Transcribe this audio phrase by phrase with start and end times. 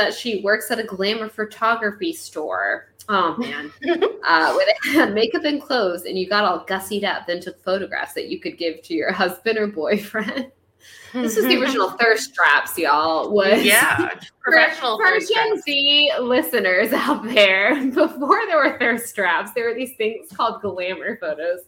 [0.00, 2.86] that she works at a glamour photography store.
[3.08, 3.72] Oh man,
[4.26, 7.62] uh, where they had makeup and clothes, and you got all gussied up, then took
[7.62, 10.52] photographs that you could give to your husband or boyfriend.
[11.12, 13.30] This is the original thirst traps, y'all.
[13.32, 14.10] Was Yeah,
[14.40, 15.62] professional for, for thirst Gen traps.
[15.64, 17.84] Z listeners out there.
[17.86, 21.60] Before there were thirst traps, there were these things called glamour photos.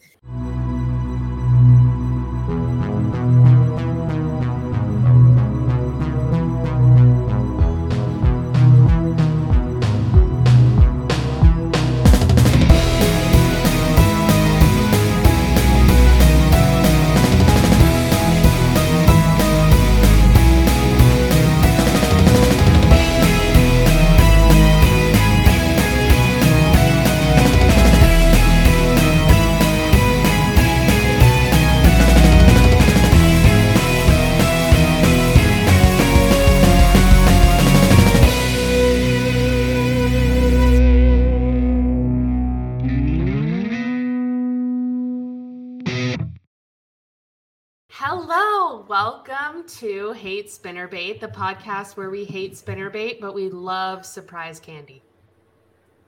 [49.63, 55.03] Welcome to Hate Spinnerbait, the podcast where we hate spinnerbait, but we love surprise candy.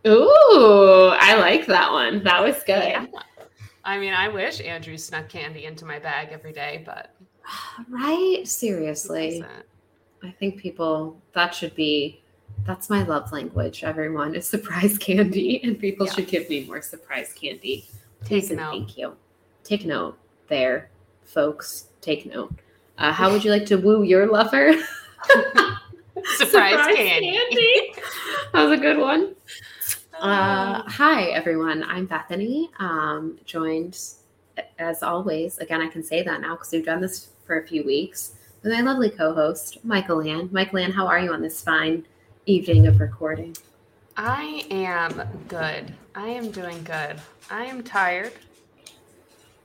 [0.06, 2.24] Ooh, I like that one.
[2.24, 2.83] That was good.
[2.83, 3.06] Yeah.
[3.84, 7.14] I mean, I wish Andrew snuck candy into my bag every day, but
[7.88, 8.42] Right?
[8.44, 9.44] Seriously.
[10.24, 12.22] I think people that should be
[12.66, 15.62] that's my love language, everyone, is surprise candy.
[15.62, 16.12] And people Yeah.
[16.14, 17.86] should give me more surprise candy.
[18.24, 18.70] Take note.
[18.72, 19.16] thank you.
[19.62, 20.18] Take note
[20.48, 20.91] there,
[21.24, 21.89] folks.
[22.00, 22.52] Take note.
[22.98, 24.73] Uh, how would you like to woo your lover?
[26.37, 27.95] Surprise, candy.
[28.53, 29.34] that was a good one.
[30.20, 31.83] Uh, hi, everyone.
[31.84, 33.98] I'm Bethany, um, joined
[34.78, 35.59] as always.
[35.59, 38.73] Again, I can say that now because we've done this for a few weeks with
[38.73, 40.48] my lovely co host, Michael Ann.
[40.53, 42.06] Michael Ann, how are you on this fine
[42.47, 43.56] evening of recording?
[44.17, 45.92] I am good.
[46.14, 47.20] I am doing good.
[47.51, 48.33] I am tired,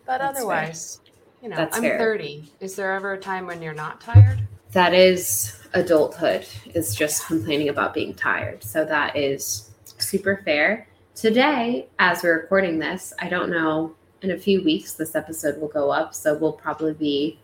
[0.05, 0.47] but That's fair.
[0.47, 0.98] otherwise,
[1.41, 1.97] you know, That's I'm fair.
[1.97, 2.51] 30.
[2.59, 4.41] Is there ever a time when you're not tired?
[4.71, 8.63] That is adulthood, is just complaining about being tired.
[8.63, 10.87] So that is super fair.
[11.15, 15.67] Today, as we're recording this, I don't know, in a few weeks, this episode will
[15.67, 16.13] go up.
[16.13, 17.39] So we'll probably be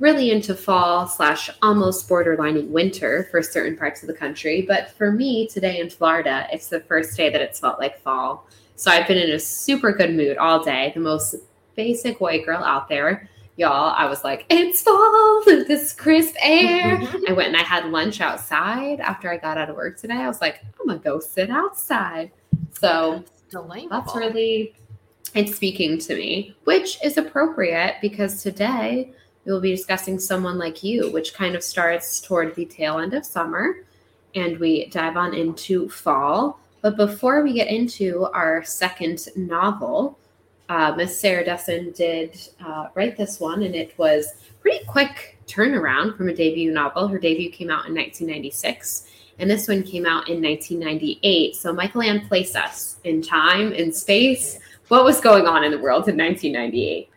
[0.00, 4.62] really into fall slash almost borderlining winter for certain parts of the country.
[4.62, 8.46] But for me, today in Florida, it's the first day that it's felt like fall.
[8.76, 11.36] So I've been in a super good mood all day, the most
[11.74, 13.28] basic white girl out there.
[13.56, 16.96] Y'all, I was like, it's fall, this crisp air.
[16.98, 17.24] Mm-hmm.
[17.28, 20.14] I went and I had lunch outside after I got out of work today.
[20.14, 22.32] I was like, I'm gonna go sit outside.
[22.72, 23.26] So That's
[23.90, 24.74] that's really
[25.34, 29.12] it's speaking to me, which is appropriate because today
[29.44, 33.14] we will be discussing someone like you, which kind of starts toward the tail end
[33.14, 33.84] of summer
[34.34, 36.60] and we dive on into fall.
[36.82, 40.18] But before we get into our second novel,
[40.68, 44.26] uh, Miss Sarah Dessen did uh, write this one, and it was
[44.60, 47.08] pretty quick turnaround from a debut novel.
[47.08, 49.06] Her debut came out in 1996,
[49.38, 51.56] and this one came out in 1998.
[51.56, 54.58] So Michael Ann placed us in time and space.
[54.88, 57.10] What was going on in the world in 1998?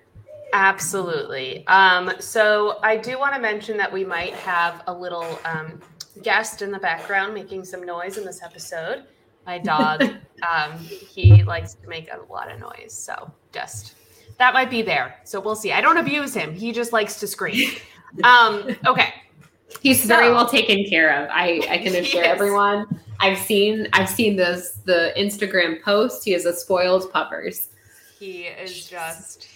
[0.53, 1.67] Absolutely.
[1.67, 5.79] Um, so I do want to mention that we might have a little um,
[6.23, 9.03] guest in the background making some noise in this episode.
[9.47, 10.03] My dog,
[10.47, 12.93] um, he likes to make a lot of noise.
[12.93, 13.95] So just
[14.37, 15.15] that might be there.
[15.23, 15.71] So we'll see.
[15.71, 16.53] I don't abuse him.
[16.53, 17.71] He just likes to scream.
[18.23, 19.13] Um, okay.
[19.81, 21.29] He's very well taken care of.
[21.29, 22.27] I, I can assure is.
[22.27, 23.01] everyone.
[23.19, 26.23] I've seen I've seen this the Instagram post.
[26.23, 27.67] He is a spoiled puppers.
[28.17, 29.49] He is just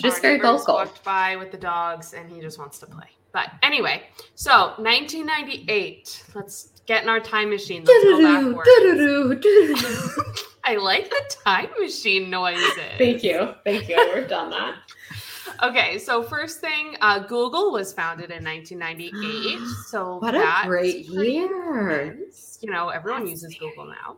[0.00, 0.74] Just very neighbors vocal.
[0.76, 3.08] Walked by with the dogs, and he just wants to play.
[3.36, 4.04] But anyway,
[4.34, 6.24] so 1998.
[6.34, 7.84] Let's get in our time machine.
[7.84, 8.66] Let's go backwards.
[10.64, 12.72] I like the time machine noises.
[12.96, 13.52] Thank you.
[13.62, 14.12] Thank you.
[14.14, 14.76] We've done that.
[15.62, 19.58] Okay, so first thing, uh, Google was founded in 1998.
[19.88, 22.12] So What a great year.
[22.12, 22.58] intense.
[22.62, 24.16] You know, everyone That's uses Google now.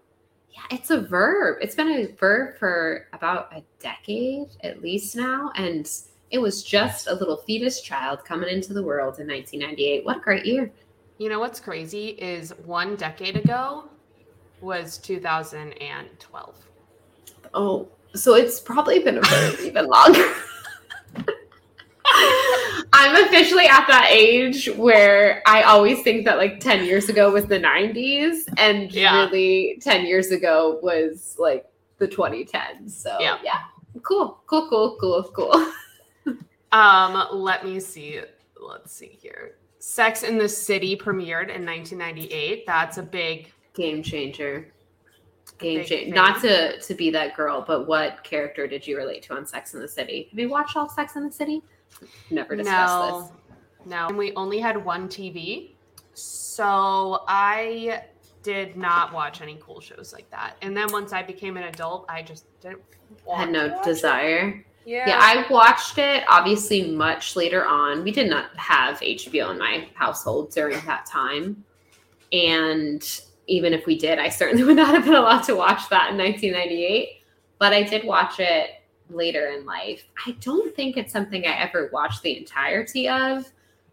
[0.53, 1.59] Yeah, it's a verb.
[1.61, 5.51] It's been a verb for about a decade at least now.
[5.57, 5.91] And
[6.31, 10.05] it was just a little fetus child coming into the world in 1998.
[10.05, 10.71] What a great year.
[11.19, 13.85] You know what's crazy is one decade ago
[14.61, 16.55] was 2012.
[17.55, 19.21] Oh, so it's probably been
[19.63, 20.33] even longer.
[22.93, 27.45] I'm officially at that age where I always think that like 10 years ago was
[27.47, 29.25] the 90s and Yeah.
[29.27, 31.67] really 10 years ago was like
[31.99, 32.91] the 2010s.
[32.91, 33.39] So Yeah.
[33.45, 33.61] yeah.
[34.03, 35.73] Cool, cool, cool, cool, cool.
[36.73, 38.21] Um, let me see.
[38.61, 39.57] Let's see here.
[39.79, 42.67] Sex in the City premiered in 1998.
[42.67, 44.73] That's a big game changer.
[45.59, 46.15] Game changer.
[46.15, 49.75] Not to to be that girl, but what character did you relate to on Sex
[49.75, 50.29] in the City?
[50.31, 51.63] Have you watched all Sex in the City?
[52.31, 53.33] Never discussed no,
[53.87, 54.09] no.
[54.09, 55.71] And we only had one TV,
[56.15, 58.03] so I
[58.43, 60.57] did not watch any cool shows like that.
[60.63, 62.83] And then once I became an adult, I just didn't.
[63.35, 64.49] Had no desire.
[64.49, 64.67] it.
[64.89, 65.07] Yeah.
[65.07, 68.03] Yeah, I watched it obviously much later on.
[68.03, 71.63] We did not have HBO in my household during that time.
[72.33, 73.07] And
[73.49, 76.17] even if we did, I certainly would not have been allowed to watch that in
[76.17, 77.21] 1998.
[77.59, 80.09] But I did watch it later in life.
[80.27, 83.45] I don't think it's something I ever watched the entirety of,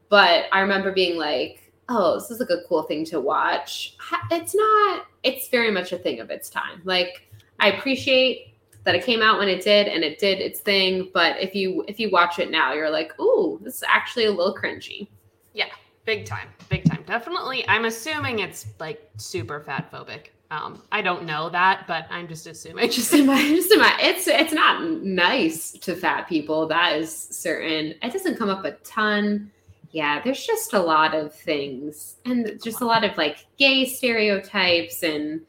[0.08, 3.98] but I remember being like, oh, this is like a cool thing to watch.
[4.32, 6.82] It's not, it's very much a thing of its time.
[6.86, 7.28] Like,
[7.60, 8.55] I appreciate
[8.86, 11.84] that it came out when it did and it did its thing but if you
[11.88, 15.08] if you watch it now you're like ooh this is actually a little cringy
[15.54, 15.68] Yeah,
[16.06, 17.04] big time, big time.
[17.08, 17.68] Definitely.
[17.68, 20.28] I'm assuming it's like super fat phobic.
[20.52, 22.90] Um, I don't know that, but I'm just assuming.
[22.92, 27.12] just in my just in my it's it's not nice to fat people that is
[27.32, 29.52] certain it doesn't come up a ton
[29.92, 35.02] yeah there's just a lot of things and just a lot of like gay stereotypes
[35.04, 35.42] and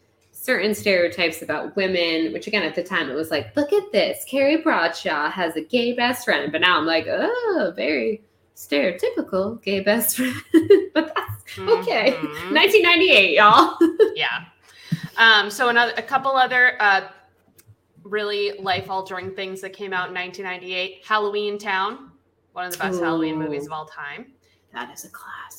[0.46, 4.24] certain stereotypes about women which again at the time it was like look at this
[4.30, 8.22] carrie bradshaw has a gay best friend but now i'm like oh very
[8.54, 10.34] stereotypical gay best friend
[10.94, 12.54] but that's okay Mhm.
[12.54, 13.76] 1998 y'all
[14.14, 14.44] yeah.
[15.18, 17.08] Um, so another a couple other uh,
[18.04, 21.02] really life altering things that came out in 1998.
[21.06, 22.10] Halloween Town,
[22.52, 24.32] one of the best Halloween movies of all time.
[24.74, 25.55] that is a classic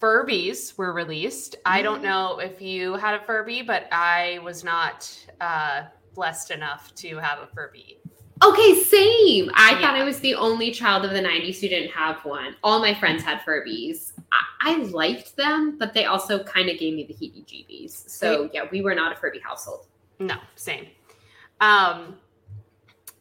[0.00, 1.56] Furbies were released.
[1.66, 5.82] I don't know if you had a Furby, but I was not uh,
[6.14, 7.98] blessed enough to have a Furby.
[8.42, 9.50] Okay, same.
[9.52, 12.56] I thought I was the only child of the 90s who didn't have one.
[12.64, 14.12] All my friends had Furbies.
[14.32, 18.08] I, I liked them, but they also kind of gave me the heebie jeebies.
[18.08, 19.86] So, yeah, we were not a Furby household.
[20.18, 20.86] No, same.
[21.60, 22.16] Um,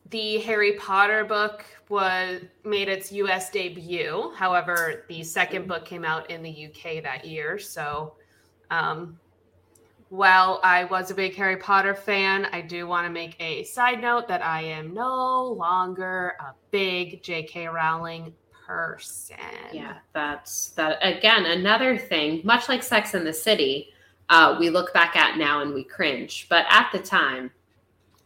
[0.09, 3.49] the Harry Potter book was made its U.S.
[3.49, 4.31] debut.
[4.35, 6.99] However, the second book came out in the U.K.
[7.01, 7.59] that year.
[7.59, 8.15] So,
[8.71, 9.19] um,
[10.09, 14.01] while I was a big Harry Potter fan, I do want to make a side
[14.01, 17.67] note that I am no longer a big J.K.
[17.67, 18.33] Rowling
[18.65, 19.35] person.
[19.71, 20.97] Yeah, that's that.
[21.01, 23.93] Again, another thing, much like Sex in the City,
[24.29, 26.47] uh, we look back at now and we cringe.
[26.49, 27.51] But at the time,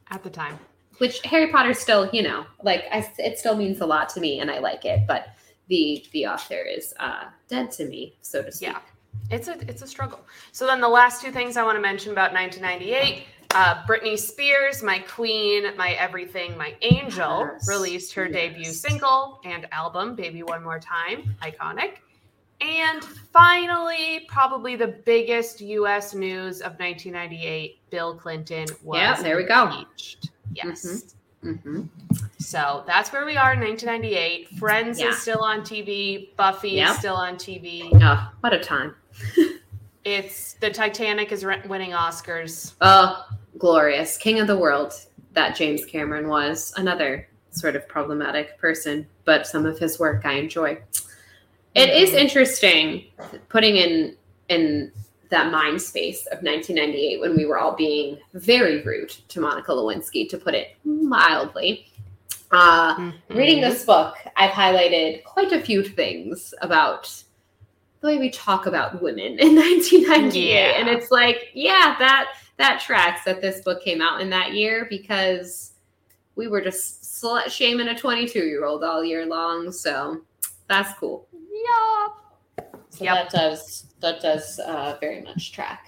[0.09, 0.59] At the time,
[0.99, 4.39] which Harry Potter still, you know, like I, it still means a lot to me
[4.39, 5.01] and I like it.
[5.07, 5.27] But
[5.67, 8.69] the the author is uh, dead to me, so to speak.
[8.69, 8.79] Yeah.
[9.31, 10.19] it's a it's a struggle.
[10.51, 13.23] So then the last two things I want to mention about 1998,
[13.55, 19.67] uh, Britney Spears, my queen, my everything, my angel, Yes, released her debut single and
[19.71, 21.97] album, "Baby One More Time," iconic.
[22.61, 26.13] And finally, probably the biggest U.S.
[26.13, 29.65] news of 1998, Bill Clinton was Yeah, there we go.
[29.69, 30.29] impeached.
[30.53, 31.15] Yes.
[31.41, 31.83] hmm
[32.37, 34.49] So that's where we are in 1998.
[34.57, 35.09] Friends Yeah.
[35.09, 36.29] is still on TV.
[36.35, 36.89] Buffy Yep.
[36.91, 37.89] is still on TV.
[38.01, 38.95] Oh, what a time.
[40.05, 42.73] It's the Titanic is re- winning Oscars.
[42.81, 43.25] Oh,
[43.57, 44.17] glorious.
[44.17, 44.91] King of the world
[45.31, 46.73] that James Cameron was.
[46.75, 50.77] Another sort of problematic person, but some of his work I enjoy.
[51.73, 52.17] It is Mhm.
[52.17, 53.05] interesting
[53.47, 54.17] putting in
[54.49, 54.91] in
[55.33, 60.29] that mind space of 1998 when we were all being very rude to Monica Lewinsky,
[60.29, 61.87] to put it mildly.
[62.51, 63.13] Uh, Mhm.
[63.29, 67.11] reading this book, I've highlighted quite a few things about
[68.01, 70.79] the way we talk about women in 1998, Yeah.
[70.79, 74.85] and it's like, yeah, that that tracks that this book came out in that year
[74.87, 75.71] because
[76.35, 79.71] we were just slut shaming a 22 year old all year long.
[79.71, 80.21] So
[80.67, 81.27] that's cool.
[81.33, 82.22] Yup.
[82.93, 83.13] So Yep.
[83.15, 85.83] that does that does uh, very much track.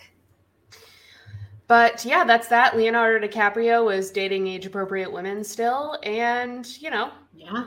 [1.67, 2.75] But yeah, that's that.
[2.75, 7.65] Leonardo DiCaprio was dating age appropriate women still, and you know Yeah,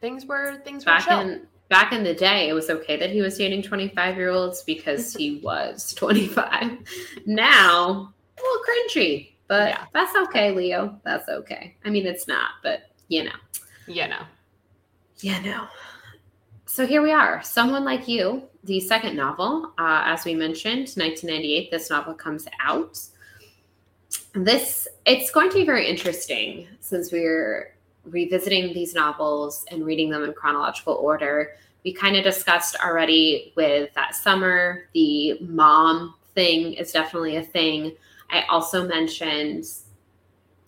[0.00, 1.20] things were things were back chill.
[1.20, 4.62] in back in the day, it was okay that he was dating 25 year olds
[4.62, 6.78] because he was 25.
[7.26, 9.84] Now, a little cringy, but Yeah.
[9.92, 10.98] that's okay, Leo.
[11.04, 11.76] That's okay.
[11.84, 13.36] I mean, it's not, but you know.
[13.86, 14.22] you know.
[15.20, 15.66] Yeah, no.
[16.70, 17.42] So here we are.
[17.42, 19.72] Someone Like You, the second novel.
[19.76, 22.96] Uh, as we mentioned, 1998, this novel comes out.
[24.34, 27.74] This, it's going to be very interesting since we're
[28.04, 31.56] revisiting these novels and reading them in chronological order.
[31.84, 37.96] We kind of discussed already with that summer, the mom thing is definitely a thing.
[38.30, 39.64] I also mentioned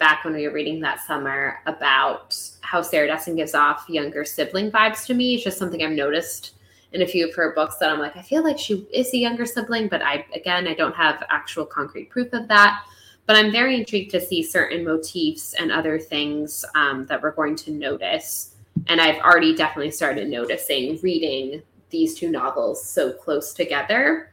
[0.02, 4.68] back when we were reading that summer about how Sarah Dessen gives off younger sibling
[4.68, 5.36] vibes to me.
[5.36, 6.54] It's just something I've noticed
[6.90, 9.16] in a few of her books that I'm like, I feel like she is a
[9.16, 12.82] younger sibling, but I, again, I don't have actual concrete proof of that.
[13.26, 17.54] But I'm very intrigued to see certain motifs and other things um, that we're going
[17.54, 18.56] to notice.
[18.88, 24.32] And I've already definitely started noticing reading these two novels so close together.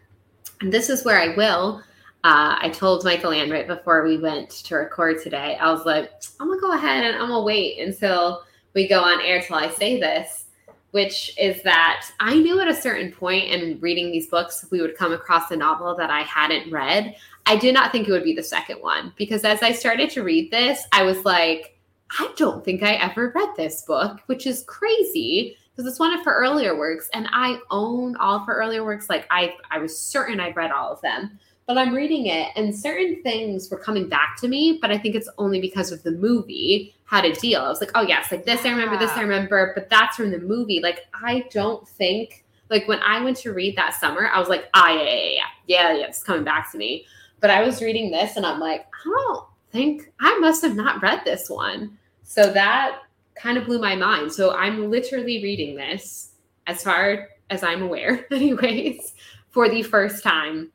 [0.61, 1.83] And this is where I will.
[2.23, 6.11] Uh, I told Michael Ann right before we went to record today, I was like,
[6.39, 9.41] I'm going to go ahead and I'm going to wait until we go on air
[9.41, 10.45] till I say this,
[10.91, 14.97] which is that I knew at a certain point in reading these books, we would
[14.97, 17.15] come across a novel that I hadn't read.
[17.45, 20.23] I did not think it would be the second one because as I started to
[20.23, 21.79] read this, I was like,
[22.19, 26.25] I don't think I ever read this book, which is crazy because it's one of
[26.25, 29.09] her earlier works and I own all of her earlier works.
[29.09, 31.39] Like I I was certain I'd read all of them.
[31.69, 35.13] But I'm reading it and certain things were coming back to me, but I think
[35.13, 37.61] it's only because of the movie how to deal.
[37.61, 40.31] I was like, oh yes, like this I remember, this I remember, but that's from
[40.31, 40.79] the movie.
[40.79, 44.67] Like I don't think like when I went to read that summer, I was like,
[44.73, 47.05] ah yeah, yeah, yeah, yeah, yeah, it's coming back to me.
[47.39, 51.03] But I was reading this and I'm like, I don't think I must have not
[51.03, 51.99] read this one.
[52.23, 53.01] So that
[53.35, 54.33] kind of blew my mind.
[54.33, 56.31] So I'm literally reading this
[56.65, 59.13] as far as I'm aware, anyways,
[59.51, 60.71] for the first time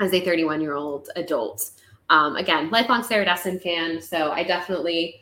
[0.00, 1.70] as a 31 year old adult.
[2.08, 4.00] Um, again, lifelong Sarah Dessen fan.
[4.00, 5.20] So I definitely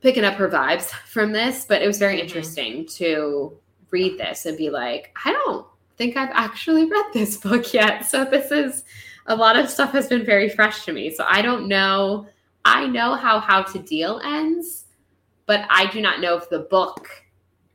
[0.00, 2.24] picking up her vibes from this, but it was very mm-hmm.
[2.24, 3.56] interesting to
[3.90, 8.06] read this and be like, I don't think I've actually read this book yet.
[8.08, 8.84] So this is
[9.26, 11.10] a lot of stuff has been very fresh to me.
[11.10, 12.26] So I don't know.
[12.64, 14.84] I know how How to Deal ends,
[15.46, 17.08] but I do not know if the book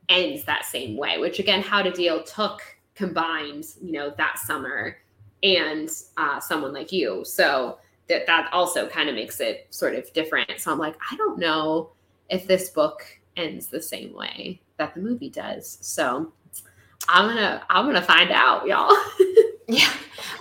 [0.08, 2.60] ends that same way, which again, How to Deal took
[2.94, 4.96] combined, you know, that summer
[5.44, 7.24] and uh, someone like you.
[7.24, 10.58] So that that also kind of makes it sort of different.
[10.58, 11.90] So I'm like, I don't know
[12.30, 15.78] if this book ends the same way that the movie does.
[15.80, 16.32] So
[17.08, 18.96] I'm gonna I'm gonna find out, y'all.
[19.68, 19.92] yeah.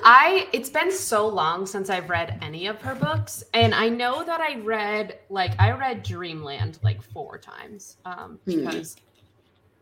[0.06, 4.24] I it's been so long since I've read any of her books, and I know
[4.24, 8.56] that I read like I read Dreamland like four times um, hmm.
[8.56, 8.96] because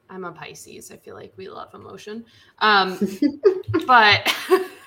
[0.10, 0.92] I'm a Pisces.
[0.92, 2.26] I feel like we love emotion,
[2.60, 3.00] um,
[3.88, 4.34] but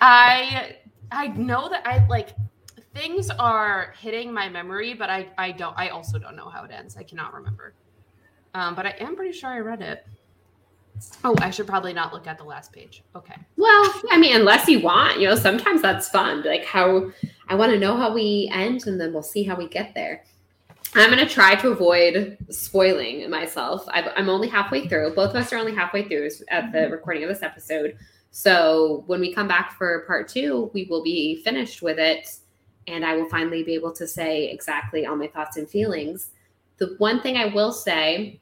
[0.00, 0.76] I
[1.10, 2.30] I know that I like
[2.94, 6.70] things are hitting my memory, but I I don't I also don't know how it
[6.70, 6.96] ends.
[6.96, 7.74] I cannot remember,
[8.54, 10.06] um, but I am pretty sure I read it.
[11.22, 13.04] Oh, I should probably not look at the last page.
[13.14, 13.36] Okay.
[13.56, 16.42] Well, I mean, unless you want, you know, sometimes that's fun.
[16.42, 17.12] Like how
[17.48, 20.24] I want to know how we end and then we'll see how we get there.
[20.94, 23.84] I'm going to try to avoid spoiling myself.
[23.88, 25.14] i am only halfway through.
[25.14, 27.96] Both of us are only halfway through at the recording of this episode.
[28.38, 32.30] So when we come back for part two, we will be finished with it.
[32.86, 36.30] And I will finally be able to say exactly all my thoughts and feelings.
[36.76, 38.38] The one thing I will say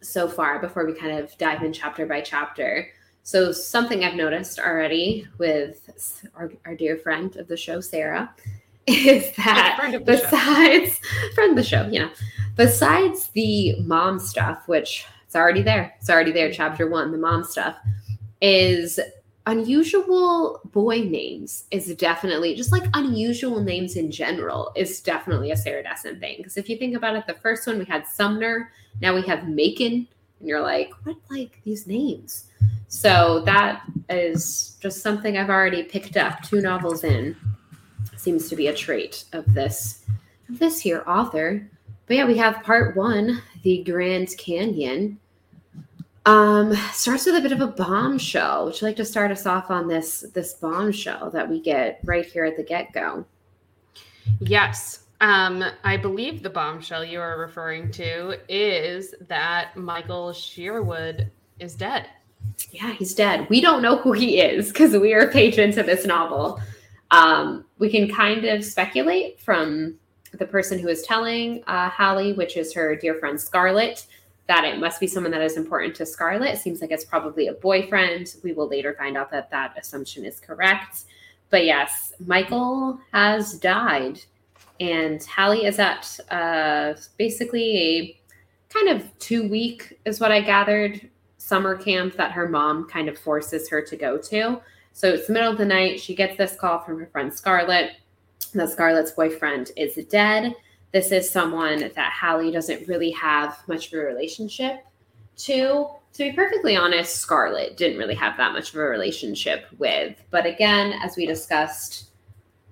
[0.00, 2.86] so far before we kind of dive in chapter by chapter.
[3.24, 5.90] So, something I've noticed already with
[6.36, 8.32] our, our dear friend of the show, Sarah,
[8.86, 11.34] is that besides show.
[11.34, 12.10] friend of the show, you know,
[12.54, 17.42] besides the mom stuff, which it's already there, it's already there, chapter one, the mom
[17.42, 17.76] stuff,
[18.40, 19.00] is
[19.46, 25.82] unusual boy names is definitely just like unusual names in general is definitely a Sarah
[25.82, 26.36] Dessen thing.
[26.36, 29.48] Because if you think about it, the first one we had Sumner, now we have
[29.48, 30.06] Macon,
[30.38, 32.44] and you're like, what like these names?
[32.88, 36.42] So that is just something I've already picked up.
[36.42, 37.34] Two novels in
[38.16, 40.04] seems to be a trait of this
[40.48, 41.68] of this here author.
[42.06, 45.18] But yeah, we have part one, the Grand Canyon
[46.28, 48.66] um, starts with a bit of a bombshell.
[48.66, 52.26] Would you like to start us off on this this bombshell that we get right
[52.26, 53.24] here at the get go?
[54.40, 55.04] Yes.
[55.22, 61.30] Um, I believe the bombshell you are referring to is that Michael Sherwood
[61.60, 62.10] is dead.
[62.70, 63.48] Yeah, he's dead.
[63.48, 66.60] We don't know who he is because we are patrons of this novel.
[67.10, 69.94] Um, we can kind of speculate from
[70.32, 74.06] the person who is telling uh, Halley, which is her dear friend Scarlett,
[74.48, 76.54] that it must be someone that is important to Scarlett.
[76.54, 78.34] It seems like it's probably a boyfriend.
[78.42, 81.04] We will later find out that that assumption is correct.
[81.50, 84.20] But yes, Michael has died,
[84.80, 88.20] and Halley is at uh, basically a
[88.70, 93.18] kind of two week, is what I gathered, summer camp that her mom kind of
[93.18, 94.60] forces her to go to.
[94.92, 96.00] So it's the middle of the night.
[96.00, 97.92] She gets this call from her friend Scarlett
[98.54, 100.54] that Scarlett's boyfriend is dead
[100.92, 104.84] this is someone that Halley doesn't really have much of a relationship
[105.38, 105.88] to.
[106.14, 110.20] To be perfectly honest, Scarlett didn't really have that much of a relationship with.
[110.30, 112.10] But again, as we discussed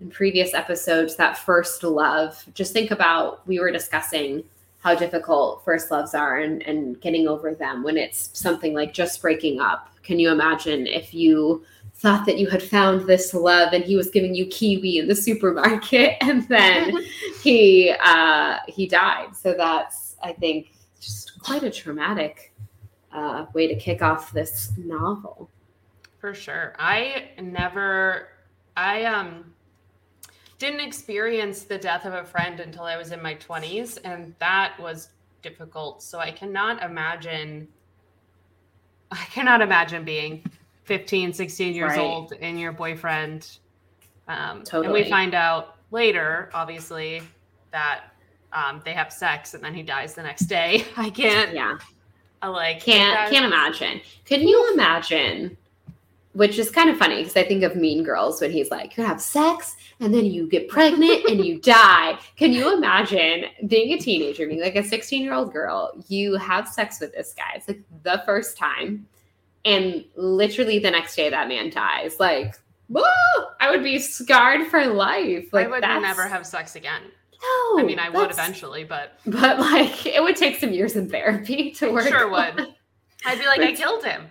[0.01, 4.43] in previous episodes, that first love, just think about we were discussing
[4.81, 9.21] how difficult first loves are and, and getting over them when it's something like just
[9.21, 9.91] breaking up.
[10.03, 11.65] Can you imagine if you
[11.99, 15.15] thought that you had found this love and he was giving you kiwi in the
[15.15, 16.97] supermarket and then
[17.43, 19.35] he uh, he died?
[19.35, 22.53] So that's I think just quite a traumatic
[23.13, 25.51] uh, way to kick off this novel.
[26.19, 26.75] For sure.
[26.79, 28.29] I never,
[28.77, 29.53] I um
[30.59, 34.75] didn't experience the death of a friend until I was in my 20s, and that
[34.81, 35.11] was
[35.43, 36.03] difficult.
[36.03, 37.69] So I cannot imagine,
[39.11, 40.45] I cannot imagine being
[40.87, 41.99] 15, 16 years right.
[41.99, 43.59] old and your boyfriend.
[44.29, 44.87] Um, totally.
[44.87, 47.23] And we find out later, obviously,
[47.73, 48.05] that
[48.53, 50.85] um, they have sex and then he dies the next day.
[50.97, 51.53] I can't.
[51.53, 51.79] Yeah.
[52.43, 54.01] I like can't can't imagine.
[54.25, 55.57] Can you imagine?
[56.35, 59.05] Which is kind of funny because I think of Mean Girls when he's like, you
[59.05, 62.19] have sex and then you get pregnant and you die.
[62.37, 65.93] Can you imagine being a teenager, being like a 16 year old girl?
[66.09, 67.55] You have sex with this guy.
[67.57, 69.07] It's like the first time.
[69.67, 72.19] And literally the next day that man dies.
[72.19, 72.55] Like,
[72.89, 73.03] whoa,
[73.61, 75.53] I would be scarred for life.
[75.53, 77.03] Like, I would never have sex again.
[77.43, 81.09] No, I mean I would eventually, but but like it would take some years in
[81.09, 82.09] therapy to work.
[82.09, 82.75] Sure would.
[83.27, 84.29] I'd be like, I killed him.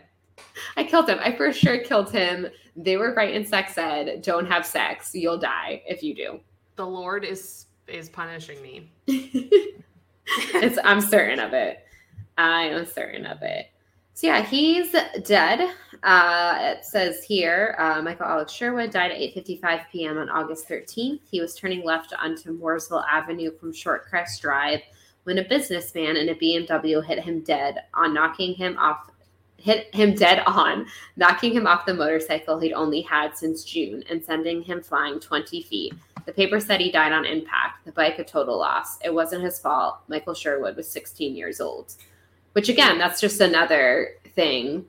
[0.78, 1.20] I killed him.
[1.22, 2.48] I for sure killed him.
[2.76, 4.22] They were right in sex ed.
[4.22, 5.14] Don't have sex.
[5.14, 6.40] You'll die if you do.
[6.78, 8.90] The Lord is is punishing me.
[9.08, 11.86] it's, I'm certain of it.
[12.38, 13.68] I am certain of it.
[14.16, 15.76] So yeah, he's dead.
[16.02, 20.18] Uh, it says here, uh, Michael Alex Sherwood died at 8:55 p.m.
[20.18, 21.20] on August 13th.
[21.30, 24.80] He was turning left onto Mooresville Avenue from Shortcrest Drive
[25.26, 29.12] when a businessman in a BMW hit him dead on knocking him off
[29.58, 30.86] hit him dead on,
[31.18, 35.62] knocking him off the motorcycle he'd only had since June and sending him flying 20
[35.64, 35.94] feet.
[36.26, 38.98] The paper said he died on impact, the bike a total loss.
[39.04, 39.98] It wasn't his fault.
[40.08, 41.96] Michael Sherwood was 16 years old.
[42.56, 44.86] Which again, that's just another thing.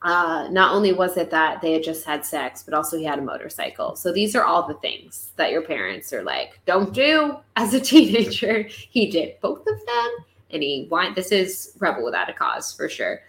[0.00, 3.18] Uh, not only was it that they had just had sex, but also he had
[3.18, 3.94] a motorcycle.
[3.96, 7.80] So these are all the things that your parents are like, don't do as a
[7.92, 8.62] teenager.
[8.62, 10.10] He did both of them,
[10.48, 11.16] and he wind.
[11.16, 13.20] This is rebel without a cause for sure.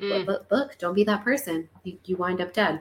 [0.00, 0.24] Mm.
[0.24, 1.68] But, but look, don't be that person.
[1.82, 2.80] You, you wind up dead.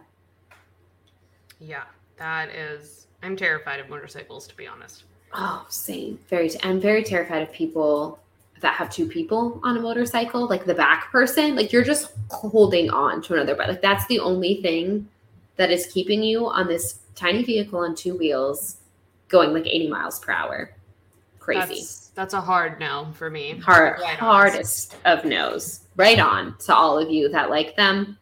[1.60, 1.86] Yeah,
[2.18, 3.08] that is.
[3.24, 5.06] I'm terrified of motorcycles, to be honest.
[5.34, 6.20] Oh, same.
[6.30, 6.50] Very.
[6.50, 8.20] T- I'm very terrified of people
[8.64, 12.90] that have two people on a motorcycle, like the back person, like you're just holding
[12.90, 13.68] on to another bike.
[13.68, 15.08] Like that's the only thing
[15.58, 18.78] that is keeping you on this tiny vehicle on two wheels
[19.28, 20.72] going like 80 miles per hour.
[21.40, 21.76] Crazy.
[21.76, 23.58] That's, that's a hard no for me.
[23.58, 25.82] Hard, right hardest of no's.
[25.98, 28.18] Right on to all of you that like them.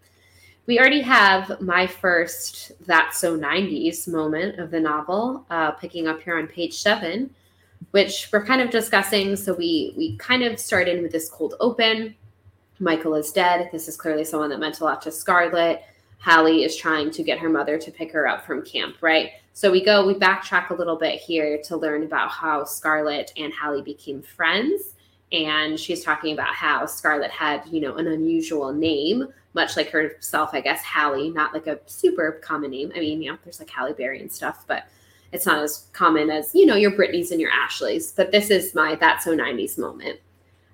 [0.66, 6.20] We already have my first That's So 90s moment of the novel, uh, picking up
[6.22, 7.30] here on page seven
[7.92, 9.36] which we're kind of discussing.
[9.36, 12.16] So we we kind of start in with this cold open.
[12.80, 13.70] Michael is dead.
[13.72, 15.84] This is clearly someone that meant a lot to Scarlett.
[16.18, 19.32] Halley is trying to get her mother to pick her up from camp, right?
[19.54, 23.52] So we go, we backtrack a little bit here to learn about how Scarlett and
[23.54, 24.96] Halley became friends.
[25.32, 30.52] And she's talking about how Scarlett had, you know, an unusual name, much like herself,
[30.54, 32.92] I guess, Halley, not like a super common name.
[32.96, 34.86] I mean, you know, there's like Halle Berry and stuff, but
[35.32, 38.76] it's not as common as, you know, your Britneys and your Ashleys, but this is
[38.76, 40.20] my That's So 90s moment.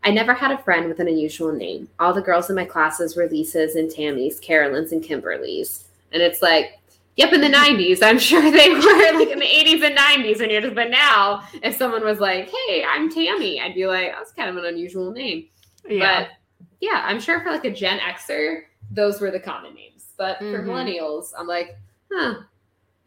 [0.03, 1.89] I never had a friend with an unusual name.
[1.99, 5.85] All the girls in my classes were Lisa's and Tammy's, Carolyn's and Kimberly's.
[6.11, 6.79] And it's like,
[7.17, 10.39] yep, in the 90s, I'm sure they were like in the 80s and 90s.
[10.39, 14.13] And you're just, but now, if someone was like, hey, I'm Tammy, I'd be like,
[14.13, 15.47] that's kind of an unusual name.
[15.87, 16.21] Yeah.
[16.21, 16.29] But
[16.79, 20.05] yeah, I'm sure for like a Gen Xer, those were the common names.
[20.17, 20.51] But mm-hmm.
[20.51, 21.77] for millennials, I'm like,
[22.11, 22.35] huh,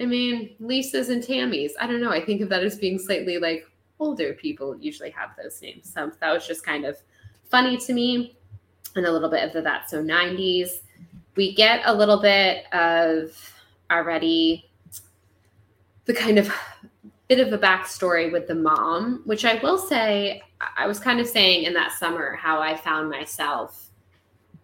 [0.00, 1.72] I mean, Lisa's and Tammy's.
[1.80, 2.10] I don't know.
[2.10, 3.66] I think of that as being slightly like
[3.98, 5.92] older people usually have those names.
[5.92, 6.96] So that was just kind of
[7.50, 8.36] funny to me.
[8.96, 10.80] And a little bit of the That So 90s.
[11.36, 13.30] We get a little bit of
[13.90, 14.70] already
[16.06, 16.52] the kind of
[17.28, 20.42] bit of a backstory with the mom, which I will say,
[20.76, 23.90] I was kind of saying in that summer how I found myself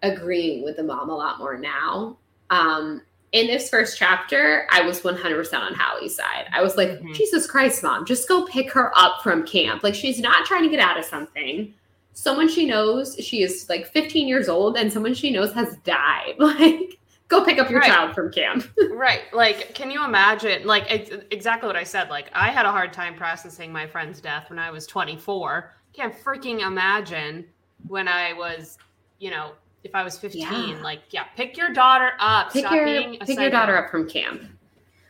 [0.03, 2.19] agreeing with the mom a lot more now.
[2.51, 3.03] Um,
[3.37, 6.47] in this first chapter, I was 100% on Halley's side.
[6.55, 7.13] I was like, mm-hmm.
[7.13, 9.83] Jesus Christ, mom, just go pick her up from camp.
[9.83, 11.75] Like, she's not trying to get out of something.
[12.15, 16.35] Someone she knows, she is like 15 years old, and someone she knows has died.
[16.39, 17.91] Like, go pick up your right.
[17.91, 18.71] child from camp.
[18.93, 19.23] right.
[19.35, 20.67] Like, can you imagine?
[20.67, 20.87] Like,
[21.31, 22.09] exactly what I said.
[22.09, 25.75] Like, I had a hard time processing my friend's death when I was 24.
[25.93, 27.45] Can't freaking imagine
[27.87, 28.79] when I was,
[29.19, 29.53] you know,
[29.87, 30.83] if I was 15, yeah.
[30.83, 32.53] like, yeah, pick your daughter up.
[32.53, 32.87] Pick, your,
[33.25, 34.43] pick your daughter up from camp.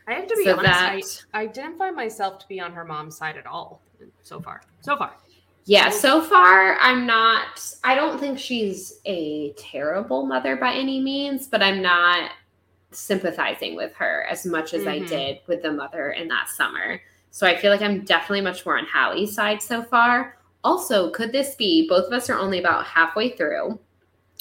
[0.07, 1.37] I have to be so honest, that...
[1.37, 3.81] I, I didn't find myself to be on her mom's side at all
[4.21, 4.61] so far.
[4.81, 5.17] So far.
[5.65, 11.47] Yeah, so far I'm not I don't think she's a terrible mother by any means,
[11.47, 12.31] but I'm not
[12.91, 15.03] sympathizing with her as much as mm-hmm.
[15.03, 17.01] I did with the mother in that summer.
[17.31, 20.37] So I feel like I'm definitely much more on Halley's side so far.
[20.63, 23.77] Also, could this be both of us are only about halfway through?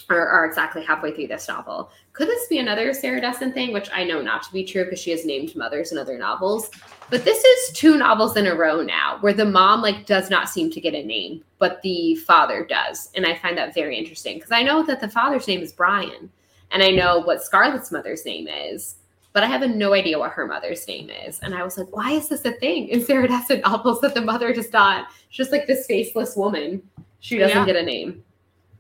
[0.09, 1.91] Or are exactly halfway through this novel.
[2.13, 5.01] Could this be another Sarah Dessen thing, which I know not to be true because
[5.01, 6.71] she has named mothers in other novels?
[7.11, 10.49] But this is two novels in a row now where the mom like does not
[10.49, 14.37] seem to get a name, but the father does, and I find that very interesting
[14.37, 16.31] because I know that the father's name is Brian,
[16.71, 18.97] and I know what Scarlett's mother's name is,
[19.33, 21.41] but I have no idea what her mother's name is.
[21.41, 24.23] And I was like, why is this a thing in Sarah Dessen novels that the
[24.23, 25.09] mother does not?
[25.29, 26.83] She's just like this faceless woman.
[27.21, 27.67] She doesn't yeah.
[27.67, 28.25] get a name.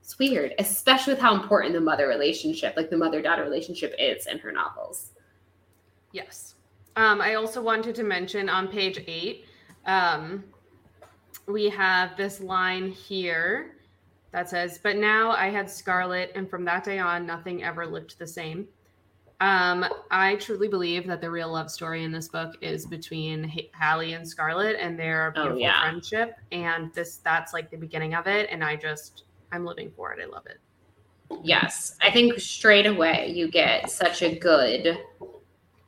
[0.06, 4.28] It's weird, especially with how important the mother relationship, like the mother daughter relationship, is
[4.28, 5.10] in her novels.
[6.12, 6.54] Yes.
[6.94, 9.46] Um, I also wanted to mention on page eight,
[9.84, 10.44] um,
[11.48, 13.78] we have this line here
[14.30, 18.16] that says, But now I had Scarlett, and from that day on, nothing ever looked
[18.16, 18.68] the same.
[19.40, 23.70] Um, I truly believe that the real love story in this book is between H-
[23.72, 25.80] Halley and Scarlett and their oh, beautiful oh, yeah.
[25.80, 26.36] friendship.
[26.52, 28.48] And this that's like the beginning of it.
[28.52, 29.24] And I just
[29.56, 30.20] I'm living for it.
[30.22, 30.58] I love it.
[31.42, 31.96] Yes.
[32.00, 34.98] I think straight away you get such a good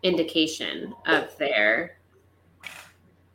[0.03, 1.99] indication of their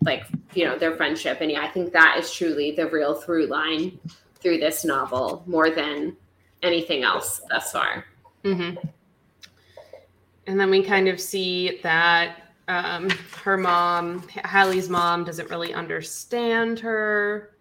[0.01, 1.39] like, you know, their friendship.
[1.39, 3.97] And yeah, I think that is truly the real through line
[4.35, 6.17] through this novel more than
[6.61, 8.05] anything else thus far.
[8.43, 8.85] Mm-hmm.
[10.47, 13.09] And then we kind of see that um,
[13.43, 17.52] her mom, Halley's mom, doesn't really understand her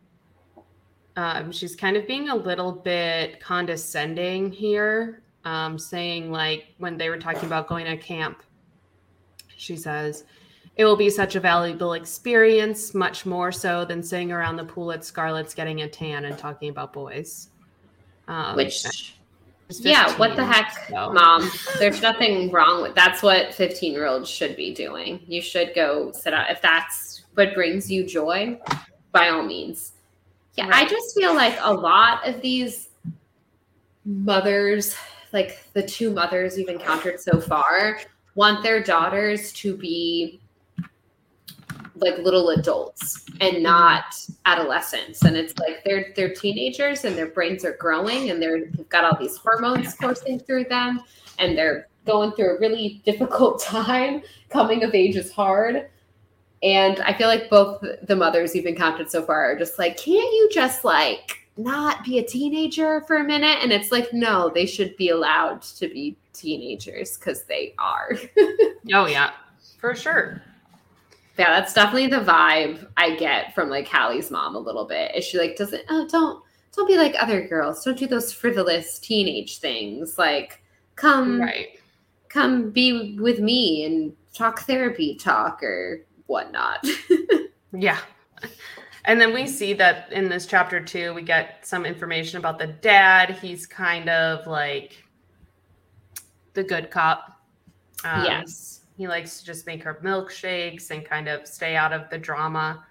[1.16, 7.10] um, she's kind of being a little bit condescending here, um, saying like when they
[7.10, 8.42] were talking about going to camp,
[9.56, 10.24] she says,
[10.76, 14.90] "It will be such a valuable experience, much more so than sitting around the pool
[14.92, 17.50] at Scarlett's getting a tan and talking about boys."
[18.26, 19.16] Um, Which,
[19.68, 21.12] 15, yeah, what the heck, so.
[21.12, 21.50] mom?
[21.78, 25.20] There's nothing wrong with that's what 15 year olds should be doing.
[25.26, 28.58] You should go sit out if that's what brings you joy.
[29.12, 29.92] By all means
[30.54, 30.86] yeah, right.
[30.86, 32.90] I just feel like a lot of these
[34.04, 34.94] mothers,
[35.32, 38.00] like the two mothers we've encountered so far,
[38.34, 40.40] want their daughters to be
[41.96, 43.62] like little adults and mm-hmm.
[43.62, 44.04] not
[44.46, 48.88] adolescents and it's like they're they're teenagers and their brains are growing and they're they've
[48.88, 51.00] got all these hormones coursing through them
[51.38, 55.88] and they're going through a really difficult time coming of age is hard
[56.62, 60.32] and I feel like both the mothers you've encountered so far are just like, can't
[60.32, 63.58] you just like not be a teenager for a minute?
[63.62, 68.16] And it's like, no, they should be allowed to be teenagers because they are.
[68.92, 69.32] oh, yeah,
[69.78, 70.40] for sure.
[71.36, 75.16] Yeah, that's definitely the vibe I get from like Halley's mom a little bit.
[75.16, 76.44] Is she like, doesn't, oh, don't,
[76.76, 77.84] don't be like other girls.
[77.84, 80.16] Don't do those frivolous teenage things.
[80.16, 80.62] Like,
[80.94, 81.70] come, right.
[82.28, 86.84] come be with me and talk therapy talk or whatnot.
[87.72, 87.98] yeah.
[89.04, 92.68] And then we see that in this chapter too, we get some information about the
[92.68, 93.30] dad.
[93.30, 95.04] He's kind of like
[96.54, 97.40] the good cop.
[98.04, 98.80] Um, yes.
[98.96, 102.84] He likes to just make her milkshakes and kind of stay out of the drama,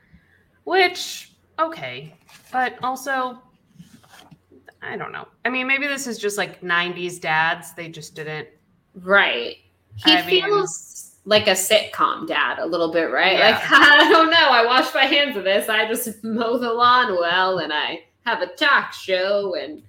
[0.63, 2.15] which, okay.
[2.51, 3.41] But also,
[4.81, 5.27] I don't know.
[5.45, 7.73] I mean, maybe this is just like 90s dads.
[7.73, 8.47] They just didn't.
[8.95, 9.57] Right.
[9.95, 13.37] He I feels like a sitcom dad a little bit, right?
[13.37, 13.51] Yeah.
[13.51, 14.49] Like, I don't know.
[14.49, 15.69] I wash my hands of this.
[15.69, 19.83] I just mow the lawn well and I have a talk show and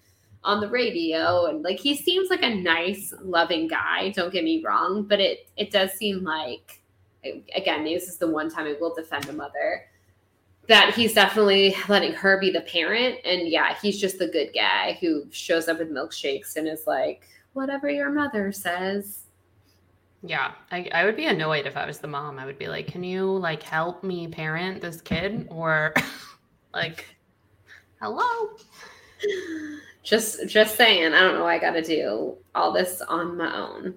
[0.44, 4.62] on the radio and like he seems like a nice loving guy don't get me
[4.64, 6.80] wrong but it it does seem like
[7.54, 9.84] again this is the one time i will defend a mother
[10.66, 14.98] that he's definitely letting her be the parent and yeah he's just the good guy
[15.00, 19.26] who shows up with milkshakes and is like whatever your mother says
[20.22, 22.38] yeah, I, I would be annoyed if I was the mom.
[22.38, 25.48] I would be like, can you like help me parent this kid?
[25.50, 25.94] Or
[26.74, 27.16] like,
[28.00, 28.56] hello?
[30.02, 33.94] Just just saying, I don't know I gotta do all this on my own.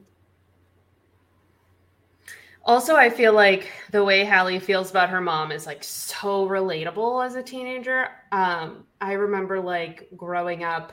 [2.64, 7.24] Also, I feel like the way Halley feels about her mom is like so relatable
[7.24, 8.08] as a teenager.
[8.32, 10.92] Um, I remember like growing up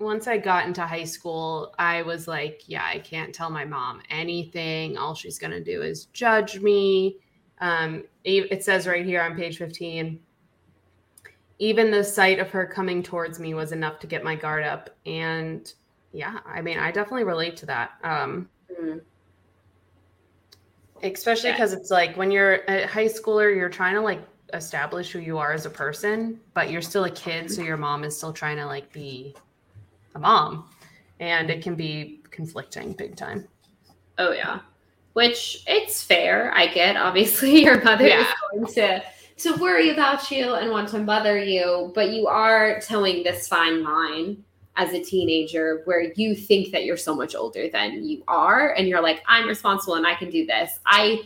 [0.00, 4.00] once I got into high school, I was like, yeah, I can't tell my mom
[4.10, 4.96] anything.
[4.96, 7.18] All she's going to do is judge me.
[7.60, 10.18] Um, it says right here on page 15
[11.60, 14.90] even the sight of her coming towards me was enough to get my guard up.
[15.04, 15.72] And
[16.10, 17.92] yeah, I mean, I definitely relate to that.
[18.02, 18.98] Um, mm-hmm.
[21.02, 24.22] Especially because it's like when you're a high schooler, you're trying to like
[24.54, 28.04] establish who you are as a person, but you're still a kid, so your mom
[28.04, 29.34] is still trying to like be
[30.14, 30.68] a mom,
[31.18, 33.46] and it can be conflicting big time.
[34.18, 34.60] Oh yeah,
[35.14, 36.52] which it's fair.
[36.54, 36.96] I get.
[36.96, 38.20] Obviously, your mother yeah.
[38.20, 39.02] is going to
[39.38, 43.82] to worry about you and want to mother you, but you are towing this fine
[43.82, 44.44] line
[44.76, 48.86] as a teenager where you think that you're so much older than you are and
[48.86, 50.78] you're like I'm responsible and I can do this.
[50.86, 51.22] I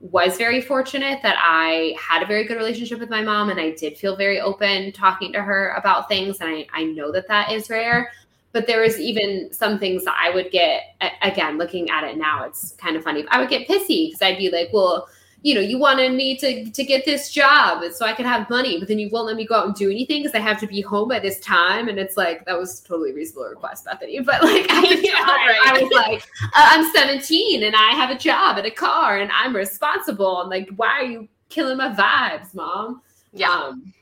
[0.00, 3.72] was very fortunate that I had a very good relationship with my mom and I
[3.72, 6.40] did feel very open talking to her about things.
[6.40, 8.12] And I, I know that that is rare.
[8.58, 12.42] But there was even some things that I would get, again, looking at it now,
[12.42, 13.24] it's kind of funny.
[13.30, 15.08] I would get pissy because I'd be like, well,
[15.42, 18.80] you know, you wanted me to to get this job so I could have money,
[18.80, 20.66] but then you won't let me go out and do anything because I have to
[20.66, 21.86] be home by this time.
[21.86, 24.18] And it's like that was totally reasonable request, Bethany.
[24.24, 25.60] But like at the time, right.
[25.64, 29.30] I was like, uh, I'm 17 and I have a job and a car and
[29.32, 30.40] I'm responsible.
[30.40, 33.02] And like, why are you killing my vibes, mom?
[33.32, 33.52] Yeah.
[33.52, 33.94] Um,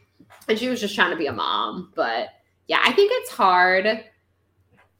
[0.48, 2.30] and she was just trying to be a mom, but
[2.68, 4.02] yeah, I think it's hard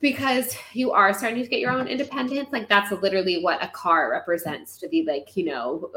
[0.00, 4.10] because you are starting to get your own independence like that's literally what a car
[4.10, 5.90] represents to be like you know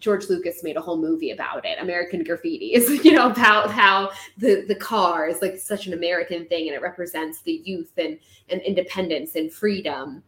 [0.00, 4.10] george lucas made a whole movie about it american graffiti is you know about how
[4.38, 8.18] the the car is like such an american thing and it represents the youth and
[8.48, 10.22] and independence and freedom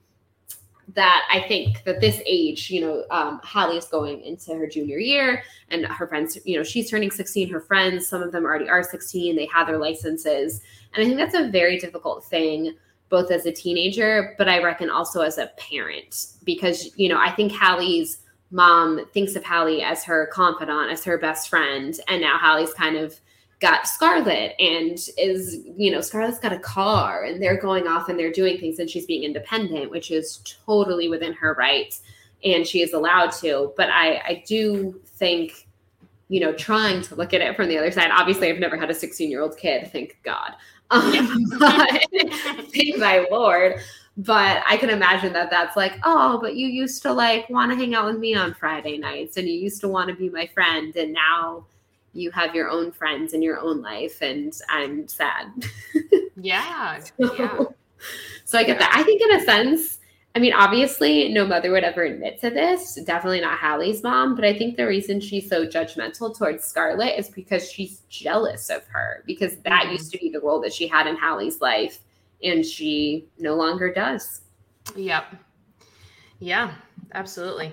[0.95, 5.43] that I think that this age, you know, um, is going into her junior year
[5.69, 7.51] and her friends, you know, she's turning 16.
[7.51, 10.63] Her friends, some of them already are 16, they have their licenses.
[10.95, 12.75] And I think that's a very difficult thing
[13.09, 17.31] both as a teenager, but I reckon also as a parent, because, you know, I
[17.31, 18.19] think Halley's
[18.51, 21.99] mom thinks of Halley as her confidant, as her best friend.
[22.09, 23.19] And now Halley's kind of
[23.61, 28.19] got Scarlett and is, you know, Scarlett's got a car and they're going off and
[28.19, 32.03] they're doing things and she's being independent, which is totally within her rights
[32.45, 33.73] and she is allowed to.
[33.77, 35.67] But I, I do think,
[36.29, 38.11] you know, trying to look at it from the other side.
[38.13, 40.53] Obviously, I've never had a 16 year old kid, thank God.
[40.91, 42.03] Um, but,
[42.73, 43.77] thank my Lord.
[44.17, 47.77] But I can imagine that that's like, oh, but you used to like want to
[47.77, 50.47] hang out with me on Friday nights and you used to want to be my
[50.47, 50.95] friend.
[50.97, 51.67] And now
[52.15, 54.21] you have your own friends in your own life.
[54.21, 55.47] And I'm sad.
[56.41, 57.01] Yeah.
[57.01, 57.65] so, yeah.
[58.45, 58.93] So I get that.
[58.95, 59.98] I think, in a sense,
[60.39, 62.95] I mean, obviously, no mother would ever admit to this.
[63.05, 64.37] Definitely not Halley's mom.
[64.37, 68.87] But I think the reason she's so judgmental towards Scarlett is because she's jealous of
[68.87, 69.95] her, because that mm-hmm.
[69.95, 71.99] used to be the role that she had in Halley's life,
[72.41, 74.43] and she no longer does.
[74.95, 75.25] Yep.
[76.39, 76.73] Yeah,
[77.15, 77.73] absolutely.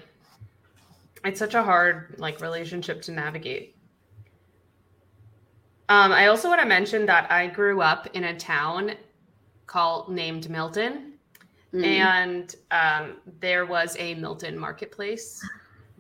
[1.24, 3.76] It's such a hard like relationship to navigate.
[5.88, 8.94] Um, I also want to mention that I grew up in a town
[9.68, 11.12] called named Milton
[11.76, 11.84] Mm.
[11.86, 15.46] And um, there was a Milton marketplace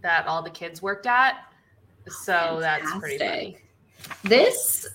[0.01, 1.35] that all the kids worked at.
[2.07, 2.61] So Fantastic.
[2.61, 3.57] that's pretty funny.
[4.23, 4.87] This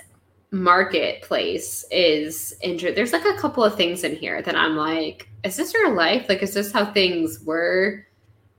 [0.52, 2.94] marketplace is interesting.
[2.94, 6.26] There's like a couple of things in here that I'm like, is this real life?
[6.28, 8.06] Like, is this how things were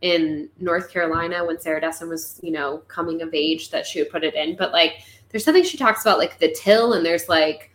[0.02, 4.10] in North Carolina when Sarah Dessen was, you know, coming of age that she would
[4.10, 4.56] put it in?
[4.56, 7.71] But like, there's something she talks about, like the till, and there's like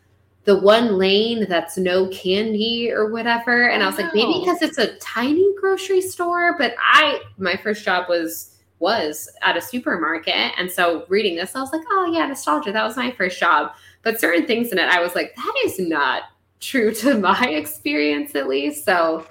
[0.46, 3.68] the one lane that's no candy or whatever.
[3.68, 6.56] And I, was like, maybe because it's a tiny grocery store.
[6.56, 11.60] But I, my first job was was at a supermarket, and so reading this, I
[11.60, 12.72] was like, oh yeah, nostalgia.
[12.72, 13.72] That was my first job.
[14.02, 16.24] But certain things in it, I was like, that is not
[16.60, 18.84] true to my experience, at least.
[18.84, 19.26] So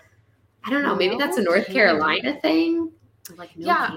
[0.66, 0.96] I don't know.
[0.96, 1.80] Maybe no that's a North candy.
[1.80, 2.92] Carolina thing.
[3.38, 3.96] Like no yeah,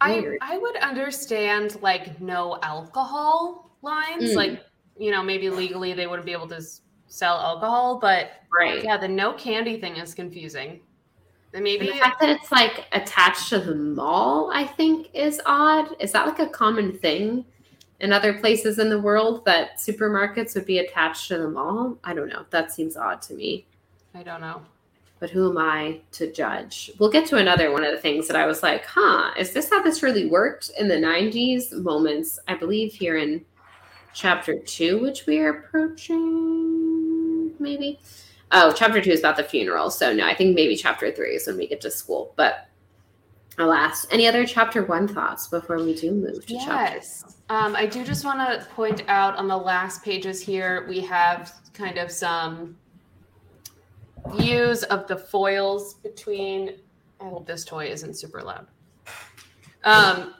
[0.00, 4.34] I I would understand like no alcohol lines, mm.
[4.34, 4.62] like
[4.98, 6.62] you know, maybe legally they wouldn't be able to
[7.06, 8.82] sell alcohol, but right.
[8.82, 10.80] yeah, the no candy thing is confusing.
[11.54, 15.40] And maybe and the fact that it's like attached to the mall, I think, is
[15.46, 15.96] odd.
[16.00, 17.46] Is that like a common thing
[18.00, 21.96] in other places in the world that supermarkets would be attached to the mall?
[22.04, 22.44] I don't know.
[22.50, 23.66] That seems odd to me.
[24.14, 24.62] I don't know.
[25.18, 26.90] But who am I to judge?
[26.98, 29.70] We'll get to another one of the things that I was like, huh, is this
[29.70, 31.72] how this really worked in the 90s?
[31.72, 33.42] Moments, I believe, here in
[34.16, 38.00] chapter two, which we are approaching, maybe.
[38.50, 39.90] Oh, chapter two is about the funeral.
[39.90, 42.32] So, no, I think maybe chapter three is when we get to school.
[42.34, 42.66] But
[43.58, 47.24] alas, any other chapter one thoughts before we do move to yes.
[47.26, 47.36] chapter?
[47.50, 51.52] Um, I do just want to point out on the last pages here, we have
[51.74, 52.74] kind of some
[54.34, 56.78] views of the foils between.
[57.20, 58.66] I hope this toy isn't super loud.
[59.84, 60.34] Um,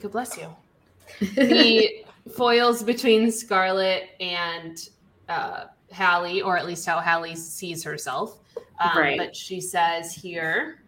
[0.00, 0.48] God bless you.
[1.36, 4.88] The foils between Scarlet and
[5.28, 8.38] uh, Halley, or at least how Halley sees herself.
[8.80, 9.18] Um, right.
[9.18, 10.82] But she says here,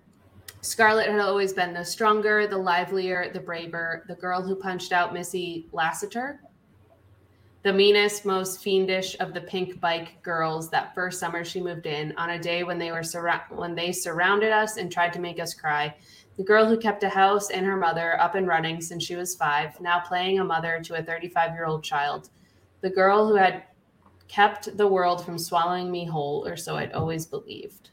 [0.60, 5.12] Scarlet had always been the stronger, the livelier, the braver, the girl who punched out
[5.12, 6.40] Missy Lassiter,
[7.62, 12.14] the meanest, most fiendish of the pink bike girls that first summer she moved in
[12.16, 15.40] on a day when they were surra- when they surrounded us and tried to make
[15.40, 15.94] us cry.
[16.36, 19.36] The girl who kept a house and her mother up and running since she was
[19.36, 22.30] five, now playing a mother to a 35 year old child.
[22.80, 23.64] The girl who had
[24.26, 27.90] kept the world from swallowing me whole, or so I'd always believed.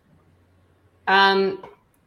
[1.07, 1.63] Um,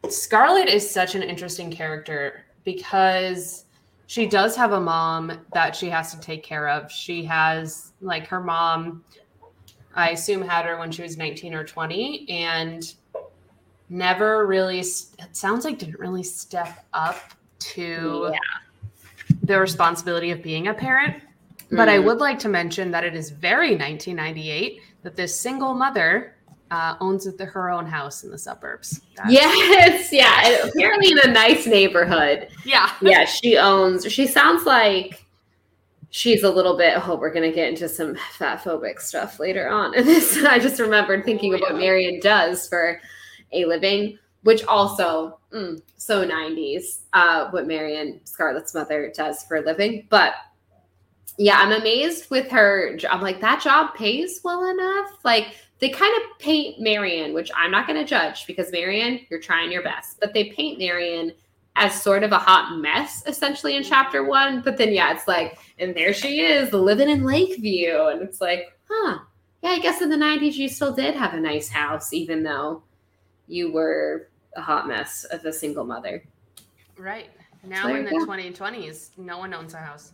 [0.09, 3.65] Scarlett is such an interesting character because
[4.07, 6.91] she does have a mom that she has to take care of.
[6.91, 9.05] She has, like, her mom,
[9.95, 12.95] I assume, had her when she was 19 or 20, and
[13.95, 17.17] never really, it sounds like didn't really step up
[17.61, 18.39] to Yeah.
[19.45, 21.23] the responsibility of being a parent.
[21.71, 22.05] But I Mm.
[22.05, 26.31] would like to mention that it is very 1998 that this single mother
[26.71, 29.01] uh, owns the, her own house in the suburbs.
[29.17, 30.67] That's- Yes, yeah.
[30.67, 32.49] Apparently in a nice neighborhood.
[32.65, 32.91] Yeah.
[33.01, 34.11] Yeah, she owns.
[34.11, 35.25] She sounds like
[36.11, 37.07] she's a little bit.
[37.07, 39.95] Oh, we're gonna get into some fat phobic stuff later on.
[39.95, 41.77] And this, I just remembered thinking Oh, of what.
[41.77, 43.01] Marion does for
[43.55, 47.01] a living, which also mm, so '90s.
[47.13, 50.35] Uh, what Marion Scarlett's mother does for a living, but.
[51.37, 52.97] Yeah, I'm amazed with her.
[53.11, 55.19] I'm like, that job pays well enough.
[55.25, 59.41] Like, they kind of paint Marion, which I'm not going to judge because Marion, you're
[59.41, 61.33] trying your best, but they paint Marion
[61.77, 64.61] as sort of a hot mess essentially in chapter one.
[64.63, 68.07] But then, yeah, it's like, and there she is living in Lakeview.
[68.07, 69.19] And it's like, huh,
[69.63, 72.83] yeah, I guess in the 90s you still did have a nice house, even though
[73.47, 76.25] you were a hot mess of a single mother.
[76.97, 77.31] Right.
[77.65, 78.27] Now There in the go.
[78.27, 80.13] 2020s, no one owns a house.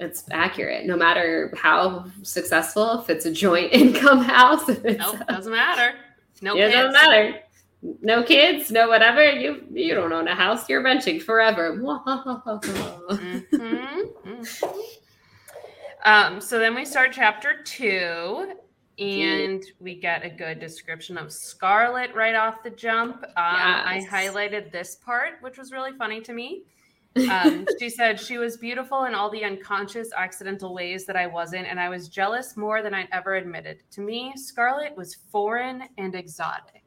[0.00, 5.16] It's accurate, no matter how successful, if it's a joint income house, if it's Nope,
[5.28, 5.96] doesn't matter.
[6.42, 6.74] No it kids.
[6.74, 7.38] doesn't matter.
[8.00, 9.22] No kids, no whatever.
[9.30, 10.68] You you don't own a house.
[10.68, 11.76] You're renting forever.
[11.76, 14.64] Mhm, mhm.
[16.04, 18.54] Um, so then we start chapter two,
[18.98, 23.22] and we get a good description of Scarlet right off the jump.
[23.24, 26.62] Um, I highlighted this part, which was really funny to me.
[27.30, 31.68] Um, she said she was beautiful in all the unconscious, accidental ways that I wasn't,
[31.68, 33.78] and I was jealous more than I'd ever admitted.
[33.92, 36.82] To me, Scarlet was foreign and exotic.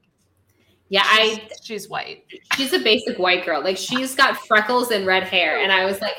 [0.89, 2.25] yeah, I She's- she's white.
[2.57, 3.63] she's a basic white girl.
[3.63, 6.15] Like she's got freckles and red hair, and I was like,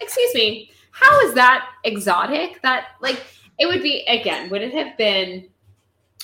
[0.00, 2.60] excuse me, how is that exotic?
[2.62, 3.22] That like
[3.62, 4.50] it would be again.
[4.50, 5.48] Would it have been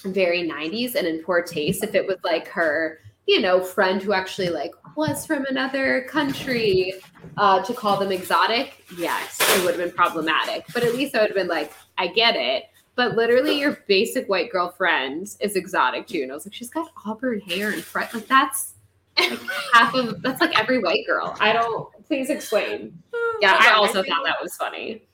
[0.05, 2.99] very '90s and in poor taste if it was like her,
[3.29, 6.95] you know, friend who actually like was from another country
[7.37, 8.85] uh, to call them exotic?
[8.97, 10.67] Yes, it would have been problematic.
[10.75, 12.65] But at least I would have been like, I get it.
[12.97, 16.23] But literally, your basic white girl friend is exotic too.
[16.23, 18.13] And I was like, she's got auburn hair and fret.
[18.13, 18.75] Like that's
[19.17, 19.39] like
[19.73, 21.37] half of that's like every white girl.
[21.39, 21.89] I don't.
[22.07, 23.01] Please explain.
[23.41, 25.07] Yeah, I also thought that was funny.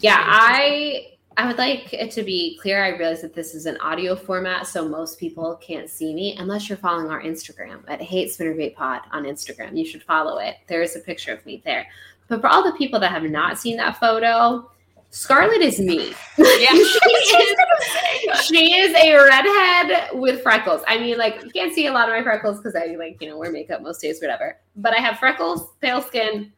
[0.00, 2.82] Yeah, I I would like it to be clear.
[2.82, 6.68] I realize that this is an audio format, so most people can't see me unless
[6.68, 9.78] you're following our Instagram at Hate Spinnerbait Pod on Instagram.
[9.78, 10.56] You should follow it.
[10.66, 11.86] There is a picture of me there.
[12.26, 14.68] But for all the people that have not seen that photo,
[15.10, 16.12] Scarlett is me.
[16.38, 16.44] Yeah.
[16.72, 20.82] she, is, she is a redhead with freckles.
[20.88, 23.28] I mean, like you can't see a lot of my freckles because I like you
[23.28, 24.58] know wear makeup most days, whatever.
[24.74, 26.52] But I have freckles, pale skin,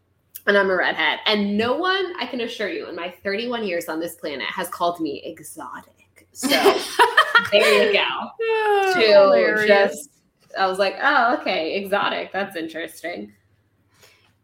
[0.51, 1.21] and I'm a redhead.
[1.27, 4.69] And no one, I can assure you, in my 31 years on this planet, has
[4.69, 6.27] called me exotic.
[6.33, 6.49] So
[7.53, 8.93] there you go.
[8.93, 9.67] To Hilarious.
[9.69, 10.11] just,
[10.59, 12.33] I was like, oh, okay, exotic.
[12.33, 13.33] That's interesting.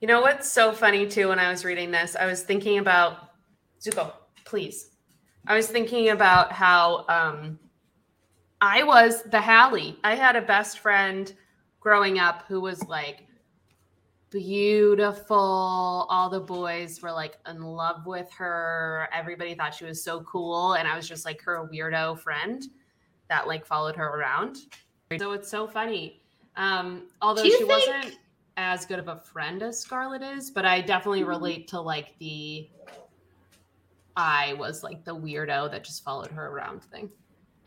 [0.01, 1.29] You know what's so funny too?
[1.29, 3.31] When I was reading this, I was thinking about
[3.81, 4.12] Zuko,
[4.45, 4.90] please.
[5.49, 7.59] I was thinking about how um,
[8.61, 9.99] I was the Halley.
[10.05, 11.33] I had a best friend
[11.81, 13.26] growing up who was like
[14.31, 16.07] beautiful.
[16.09, 19.09] All the boys were like in love with her.
[19.12, 22.62] Everybody thought she was so cool, and I was just like her weirdo friend
[23.29, 24.57] that like followed her around.
[25.19, 26.23] So it's so funny.
[26.57, 28.19] Um, although she think- wasn't
[28.57, 31.29] as good of a friend as Scarlett is, but I definitely Mm-hmm.
[31.29, 32.69] relate to like the
[34.17, 37.11] I was like the weirdo that just followed her around thing.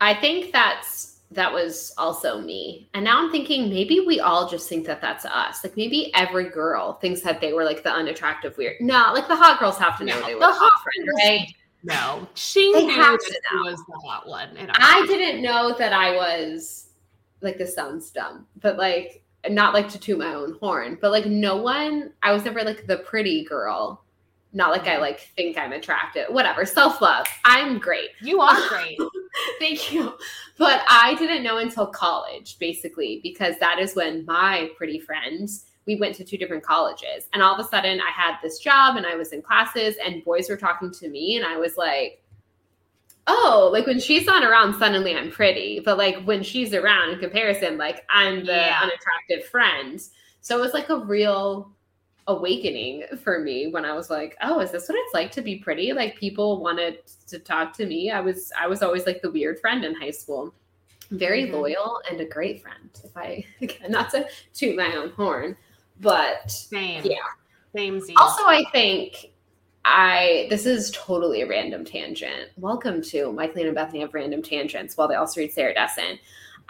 [0.02, 2.90] I think that's that was also me.
[2.94, 5.64] And now I'm thinking maybe we all just think that that's us.
[5.64, 8.78] Like maybe every girl thinks that they were like the unattractive weird.
[8.80, 11.08] No, like the hot girls have to know No, they were the hot hot friend,
[11.08, 11.54] girls- right?
[11.82, 13.18] No, she They knew that
[13.64, 14.50] was the hot one.
[14.70, 16.90] I didn't know that I was
[17.42, 21.26] like this sounds dumb, but like not like to toot my own horn, but like
[21.26, 24.04] no one, I was never like the pretty girl.
[24.52, 25.02] Not like I mm-hmm.
[25.02, 26.26] like think I'm attractive.
[26.30, 26.66] Whatever.
[26.66, 27.28] Self-love.
[27.46, 28.10] I'm great.
[28.22, 29.00] You are great.
[29.60, 30.18] Thank you.
[30.58, 35.96] But I didn't know until college, basically, because that is when my pretty friends we
[35.96, 37.28] went to two different colleges.
[37.34, 40.24] And all of a sudden I had this job and I was in classes and
[40.24, 42.22] boys were talking to me and I was like,
[43.26, 45.80] oh, like when she's not around, suddenly I'm pretty.
[45.80, 48.82] But like when she's around in comparison, like I'm the yeah.
[48.84, 50.00] unattractive friend.
[50.42, 51.72] So it was like a real
[52.30, 55.58] awakening for me when I was like, oh, is this what it's like to be
[55.58, 55.94] pretty?
[55.94, 58.12] Like people wanted to talk to me.
[58.12, 60.54] I was I was always like the weird friend in high school.
[61.10, 61.56] Very mm-hmm.
[61.56, 62.90] loyal and a great friend.
[63.04, 65.58] If I again, not to toot my own horn,
[66.00, 67.04] but same.
[67.04, 67.18] Yeah.
[67.76, 68.02] Same.
[68.18, 69.32] Also, I think
[69.86, 72.50] I this is totally a random tangent.
[72.58, 76.20] Welcome to Michael and Bethany have random tangents while they also read Sarah Dessen.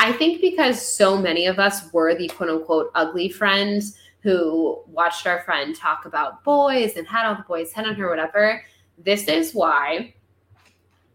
[0.01, 5.25] I think because so many of us were the quote unquote ugly friends who watched
[5.25, 8.63] our friend talk about boys and had all the boys head on her, whatever.
[8.97, 10.13] This is why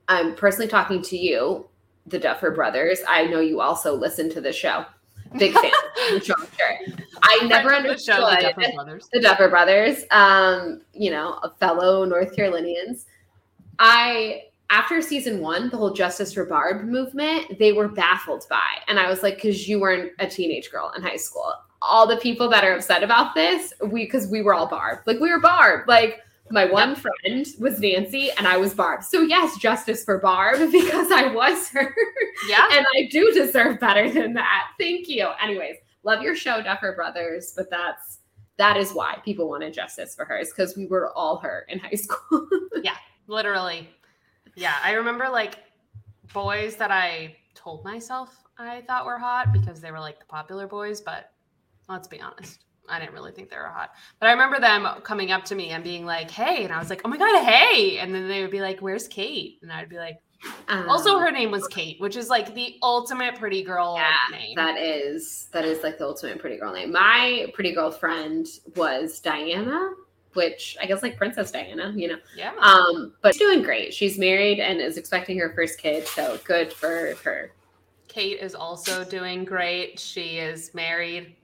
[0.09, 1.69] I'm personally talking to you,
[2.07, 3.01] the Duffer brothers.
[3.07, 4.85] I know you also listen to the show.
[5.39, 5.71] Big fan.
[6.23, 6.37] sure.
[7.23, 9.09] I never understood the, show, the, Duffer brothers.
[9.13, 10.05] the Duffer brothers.
[10.11, 13.07] Um, you know, a fellow North Carolinians.
[13.79, 18.79] I after season one, the whole Justice for Barb movement, they were baffled by.
[18.89, 21.53] And I was like, because you weren't a teenage girl in high school.
[21.87, 25.01] All the people that are upset about this, we because we were all Barb.
[25.07, 25.89] Like we were Barb.
[25.89, 26.21] Like
[26.51, 26.99] my one yep.
[26.99, 29.03] friend was Nancy and I was Barb.
[29.03, 31.95] So yes, justice for Barb because I was her.
[32.49, 32.69] Yeah.
[32.73, 34.69] and I do deserve better than that.
[34.79, 35.29] Thank you.
[35.43, 38.19] Anyways, love your show, Duffer Brothers, but that's
[38.57, 41.79] that is why people wanted justice for her is because we were all her in
[41.79, 42.47] high school.
[42.83, 43.89] yeah, literally.
[44.55, 44.77] Yeah.
[44.83, 45.59] I remember like
[46.33, 50.67] boys that I told myself I thought were hot because they were like the popular
[50.67, 51.33] boys, but
[51.89, 52.65] let's be honest.
[52.89, 53.93] I didn't really think they were hot.
[54.21, 56.65] But I remember them coming up to me and being like, hey.
[56.65, 57.99] And I was like, oh my God, hey.
[57.99, 59.59] And then they would be like, where's Kate?
[59.63, 60.19] And I'd be like,
[60.69, 64.55] um, also her name was Kate, which is like the ultimate pretty girl yeah, name.
[64.57, 66.93] That is that is like the ultimate pretty girl name.
[66.93, 69.93] My pretty girl friend was Diana,
[70.35, 72.19] which I guess like Princess Diana, you know.
[72.37, 72.53] Yeah.
[72.61, 73.95] Um, but she's doing great.
[73.95, 77.53] She's married and is expecting her first kid, so good for her.
[78.09, 79.99] Kate is also doing great.
[79.99, 81.37] She is married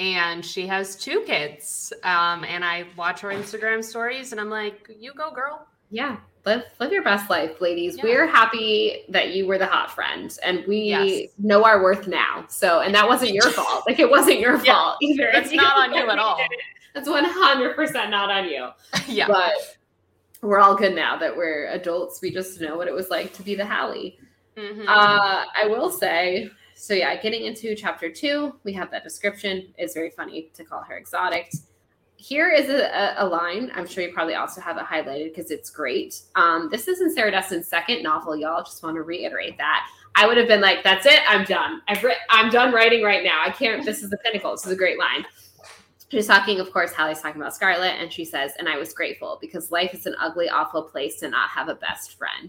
[0.00, 1.92] and she has two kids.
[2.02, 6.64] Um, and I watch her Instagram stories, and I'm like, "You go, girl." Yeah, live
[6.80, 7.98] live your best life, ladies.
[7.98, 8.04] Yeah.
[8.04, 11.30] We're happy that you were the hot friend, and we yes.
[11.38, 12.46] know our worth now.
[12.48, 13.84] So, and that wasn't your fault.
[13.86, 14.72] Like it wasn't your yeah.
[14.72, 15.28] fault either.
[15.34, 16.40] It's not on you at all.
[16.94, 18.68] That's one hundred percent not on you.
[19.06, 19.52] yeah, but
[20.40, 22.22] we're all good now that we're adults.
[22.22, 24.18] We just know what it was like to be the Halley.
[24.56, 24.88] Mm-hmm.
[24.88, 26.50] Uh, I will say
[26.80, 29.66] so yeah, getting into chapter two, we have that description.
[29.76, 31.52] It's very funny to call her exotic.
[32.16, 33.70] Here is a, a line.
[33.74, 36.22] I'm sure you probably also have it highlighted because it's great.
[36.36, 38.62] Um, this is in Sarah Dessen's second novel, y'all.
[38.62, 39.86] Just want to reiterate that.
[40.14, 41.20] I would have been like, "That's it.
[41.28, 41.82] I'm done.
[41.86, 43.42] I've ri- I'm done writing right now.
[43.44, 43.84] I can't.
[43.84, 44.52] This is the pinnacle.
[44.52, 45.26] This is a great line."
[46.10, 49.36] She's talking, of course, Halley's talking about Scarlet, and she says, "And I was grateful
[49.38, 52.48] because life is an ugly, awful place to not have a best friend."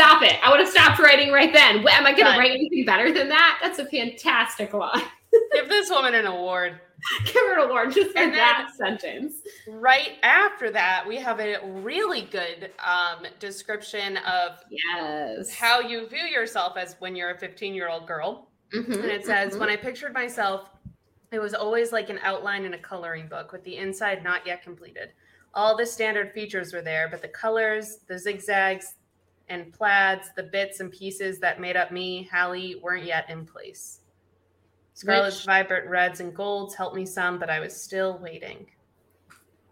[0.00, 0.38] Stop it.
[0.42, 1.86] I would have stopped writing right then.
[1.86, 3.58] Am I going to write anything better than that?
[3.60, 5.02] That's a fantastic line.
[5.52, 6.80] Give this woman an award.
[7.26, 9.34] Give her an award just for that sentence.
[9.68, 16.24] Right after that, we have a really good um, description of yes how you view
[16.24, 18.48] yourself as when you're a 15 year old girl.
[18.74, 19.60] Mm-hmm, and it says, mm-hmm.
[19.60, 20.70] When I pictured myself,
[21.30, 24.62] it was always like an outline in a coloring book with the inside not yet
[24.62, 25.10] completed.
[25.52, 28.94] All the standard features were there, but the colors, the zigzags,
[29.50, 34.00] and plaids, the bits and pieces that made up me, Halley, weren't yet in place.
[34.94, 38.66] Scarlet's Which, vibrant reds and golds helped me some, but I was still waiting.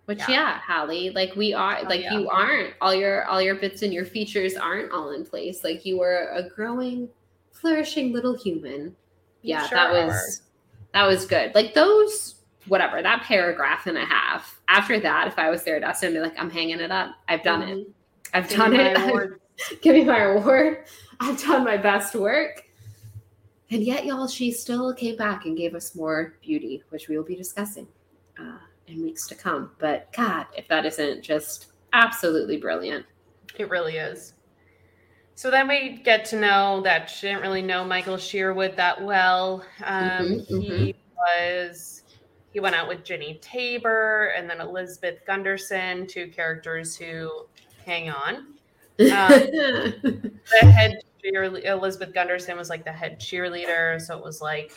[0.06, 2.18] Which yeah, yeah Halley, like we are, oh, like yeah.
[2.18, 5.62] you aren't all your all your bits and your features aren't all in place.
[5.62, 7.10] Like you were a growing,
[7.52, 8.96] flourishing little human.
[9.42, 10.28] You yeah, sure that was are.
[10.94, 11.54] that was good.
[11.54, 12.36] Like those
[12.68, 14.60] whatever that paragraph and a half.
[14.68, 17.14] After that, if I was there, Dessen, I'd be like, I'm hanging it up.
[17.28, 17.78] I've done mm-hmm.
[17.80, 17.86] it.
[18.32, 19.40] I've done it.
[19.82, 20.84] give me my award.
[21.20, 22.64] I've done my best work.
[23.70, 27.24] And yet, y'all, she still came back and gave us more beauty, which we will
[27.24, 27.86] be discussing
[28.40, 29.72] uh, in weeks to come.
[29.78, 33.04] But God, if that isn't just absolutely brilliant.
[33.58, 34.34] It really is.
[35.34, 39.64] So then we get to know that she didn't really know Michael Sherwood that well.
[39.84, 41.68] Um, mm-hmm, he mm-hmm.
[41.68, 42.02] was
[42.50, 47.46] he went out with Ginny Tabor and then Elizabeth Gunderson, two characters who
[47.84, 48.57] hang on.
[49.00, 49.06] Um,
[50.02, 54.00] the head cheerleader, Elizabeth Gunderson was like the head cheerleader.
[54.00, 54.72] So it was like,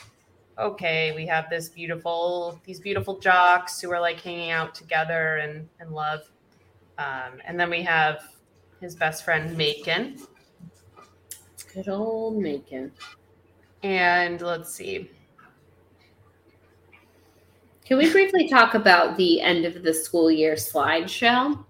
[0.60, 5.68] okay, we have this beautiful, these beautiful jocks who are like hanging out together and,
[5.80, 6.22] and love.
[6.98, 8.22] Um, and then we have
[8.80, 10.18] his best friend, Macon.
[11.74, 12.92] Good old Macon.
[13.82, 15.10] And let's see.
[17.86, 21.64] Can we briefly talk about the end of the school year slideshow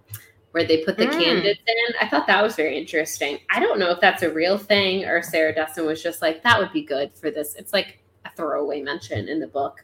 [0.52, 1.12] where they put the Mm.
[1.24, 1.96] candidates in?
[2.02, 3.40] I thought that was very interesting.
[3.50, 6.60] I don't know if that's a real thing or Sarah Dessen was just like, that
[6.60, 7.56] would be good for this.
[7.56, 9.84] It's like a throwaway mention in the book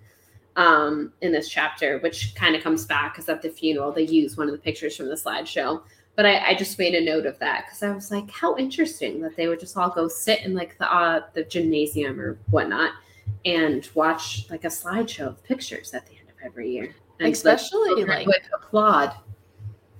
[0.56, 4.38] um, in this chapter, which kind of comes back because at the funeral they use
[4.38, 5.82] one of the pictures from the slideshow.
[6.16, 9.22] But I, I just made a note of that because I was like, how interesting
[9.22, 12.94] that they would just all go sit in like the uh, the gymnasium or whatnot
[13.46, 16.96] and watch like a slideshow of pictures at the end of every year.
[17.20, 19.14] And Especially, like- would applaud.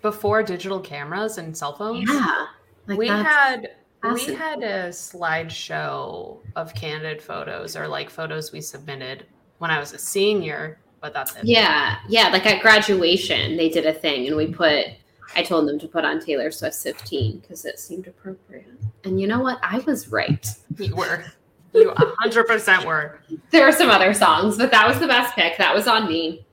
[0.02, 2.10] Before digital cameras and cell phones.
[2.10, 2.46] Yeah,
[2.88, 3.72] like we had
[4.04, 9.26] we had a slideshow of candid photos or like photos we submitted
[9.58, 11.46] when I was a senior, but that's it.
[11.46, 12.30] Yeah, yeah.
[12.30, 14.86] Like at graduation, they did a thing, and we put.
[15.36, 18.68] I told them to put on Taylor Swift "15" because it seemed appropriate.
[19.04, 19.60] And you know what?
[19.62, 20.48] I was right.
[20.78, 21.26] You were.
[21.74, 23.20] You 100% were.
[23.52, 25.58] There are some other songs, but that was the best pick.
[25.58, 26.47] That was on me.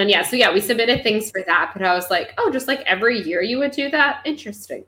[0.00, 2.66] And yeah, so yeah, we submitted things for that, but I was like, oh, just
[2.66, 4.22] like every year you would do that?
[4.24, 4.84] Interesting.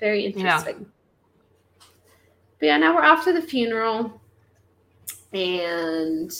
[0.00, 0.78] Very interesting.
[0.80, 1.84] Yeah.
[2.58, 4.20] But yeah, now we're off to the funeral.
[5.32, 6.32] And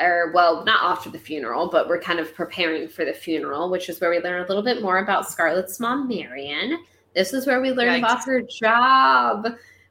[0.00, 3.68] or well, not off to the funeral, but we're kind of preparing for the funeral,
[3.68, 6.82] which is where we learn a little bit more about Scarlett's mom, Marion.
[7.14, 7.98] This is where we learn Yikes.
[7.98, 9.46] about her job,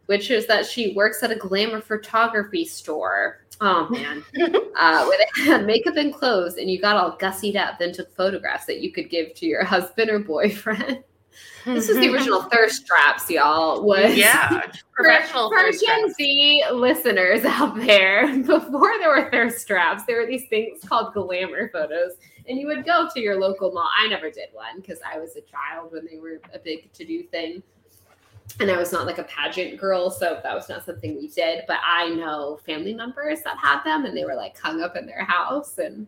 [0.07, 3.41] which is that she works at a glamour photography store.
[3.61, 4.23] Oh man,
[4.77, 8.13] uh, where they had makeup and clothes, and you got all gussied up, then took
[8.15, 11.03] photographs that you could give to your husband or boyfriend.
[11.65, 13.83] This is the original thirst traps, y'all.
[13.83, 14.61] Was Yeah.
[14.95, 16.13] for, Professional for thirst Gen.
[16.13, 21.69] Z listeners out there, before there were thirst traps, there were these things called glamour
[21.69, 22.13] photos,
[22.47, 23.89] and you would go to your local mall.
[23.97, 27.05] I never did one because I was a child when they were a big to
[27.05, 27.61] do thing,
[28.59, 31.63] and I was not like a pageant girl, so that was not something we did.
[31.67, 35.05] But I know family members that had them, and they were like hung up in
[35.05, 36.07] their house, and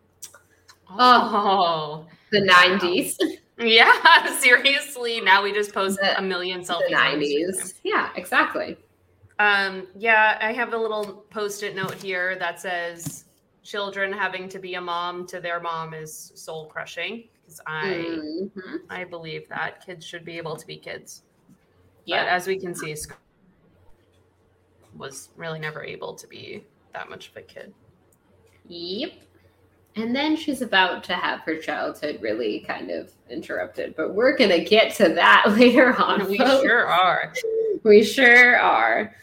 [0.89, 2.05] Oh.
[2.31, 3.15] the '90s,
[3.57, 5.21] Yeah, seriously.
[5.21, 6.89] Now we just post The- a million selfies.
[6.89, 7.21] Instagram.
[7.21, 7.73] '90s.
[7.83, 8.77] Yeah, exactly.
[9.39, 13.25] Um, yeah, I have a little post-it note here that says
[13.63, 18.79] children having to be a mom to their mom is soul crushing because I Mhm.
[18.89, 21.23] I believe that kids should be able to be kids.
[22.05, 22.23] Yeah.
[22.23, 22.95] But as we can see,
[24.97, 27.73] was really never able to be that much of a kid.
[28.67, 29.13] Yep.
[29.95, 34.49] And then she's about to have her childhood really kind of interrupted, but we're going
[34.49, 36.29] to get to that later on.
[36.29, 36.61] we folks.
[36.63, 37.33] sure are.
[37.83, 39.13] We sure are.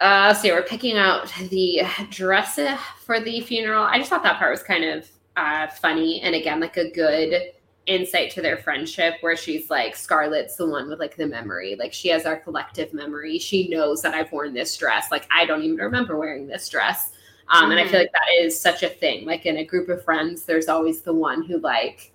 [0.00, 2.58] Uh, so yeah, we're picking out the dress
[3.04, 3.82] for the funeral.
[3.82, 7.52] I just thought that part was kind of uh, funny, and again, like a good
[7.86, 11.92] insight to their friendship, where she's like, Scarlett's the one with like the memory, like
[11.92, 13.38] she has our collective memory.
[13.38, 15.10] She knows that I've worn this dress.
[15.10, 17.12] Like I don't even remember wearing this dress.
[17.48, 19.26] Um, And I feel like that is such a thing.
[19.26, 22.12] Like in a group of friends, there's always the one who like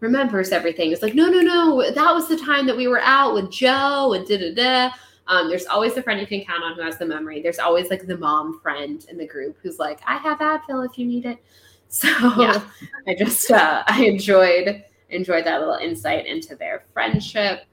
[0.00, 0.92] remembers everything.
[0.92, 4.12] It's like, no, no, no, that was the time that we were out with Joe
[4.12, 4.94] and da da da.
[5.26, 7.42] Um, there's always the friend you can count on who has the memory.
[7.42, 10.96] There's always like the mom friend in the group who's like, I have Advil if
[10.98, 11.38] you need it.
[11.90, 12.60] So Yeah.
[13.06, 17.64] I just uh, I enjoyed enjoyed that little insight into their friendship.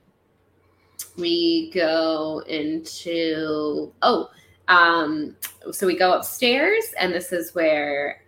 [1.18, 4.30] We go into oh,
[4.68, 5.36] um,
[5.72, 8.22] so we go upstairs, and this is where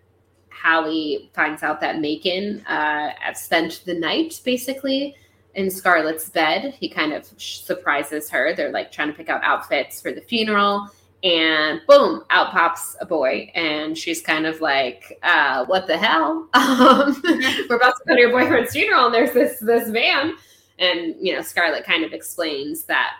[0.49, 5.16] Halley finds out that Macon uh, spent the night basically
[5.55, 6.74] in Scarlett's bed.
[6.80, 8.53] He kind of surprises her.
[8.55, 10.89] They're like trying to pick out outfits for the funeral.
[11.24, 13.51] And boom, out pops a boy.
[13.55, 16.47] And she's kind of like, uh, what the hell?
[16.57, 17.22] Um,
[17.70, 20.36] we're about to go to your boyfriend's funeral, and there's this this man.
[20.80, 23.13] And you know, Scarlett kind of explains that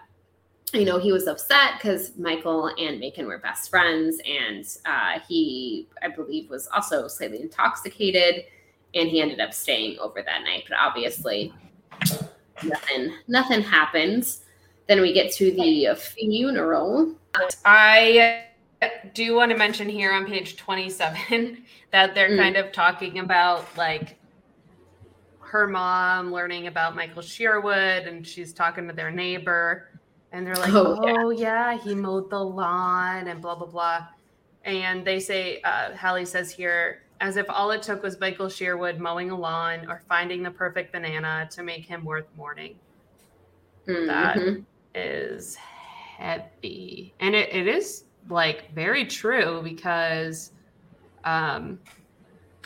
[0.74, 5.88] you know he was upset because Michael and Macon were best friends, and uh, he,
[6.04, 8.46] I believe, was also slightly intoxicated,
[8.94, 10.66] and he ended up staying over that night.
[10.68, 11.54] But obviously,
[12.64, 14.42] nothing nothing happens.
[14.88, 17.14] Then we get to the funeral.
[17.66, 18.46] I
[19.14, 22.38] do want to mention here on page 27 that they're Mm.
[22.38, 24.18] kind of talking about like
[25.40, 29.90] her mom learning about Michael Sherwood and she's talking to their neighbor
[30.32, 31.72] and they're like, Oh, oh, yeah.
[31.74, 31.78] yeah.
[31.80, 34.08] he mowed the lawn and blah, blah, blah.
[34.66, 39.00] And they say, uh, Halley says here, as if all it took was Michael Sherwood
[39.00, 42.76] mowing a lawn or finding the perfect banana to make him worth mourning
[43.86, 44.66] That- Mhm.
[44.98, 50.52] Is heavy and it, it is like very true because
[51.24, 51.80] um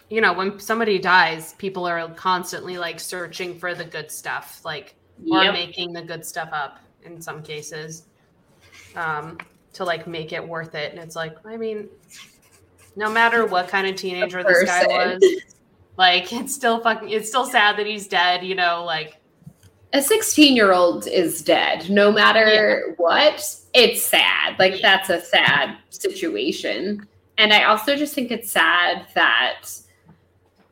[0.09, 4.95] you know when somebody dies people are constantly like searching for the good stuff like
[5.31, 5.53] or Yep.
[5.53, 8.07] making the good stuff up in some cases
[8.95, 9.37] um
[9.73, 10.91] to like make it worth it.
[10.91, 11.89] And it's like, I mean,
[12.95, 15.23] no matter what kind of teenager this guy was,
[15.97, 19.20] like it's still fucking it's still sad that he's dead, you know, like
[19.93, 22.93] a 16 year old is dead no matter yeah.
[22.97, 23.55] what.
[23.73, 24.57] It's sad.
[24.59, 24.97] Like yeah.
[24.97, 27.07] that's a sad situation.
[27.37, 29.67] And i also just think it's sad that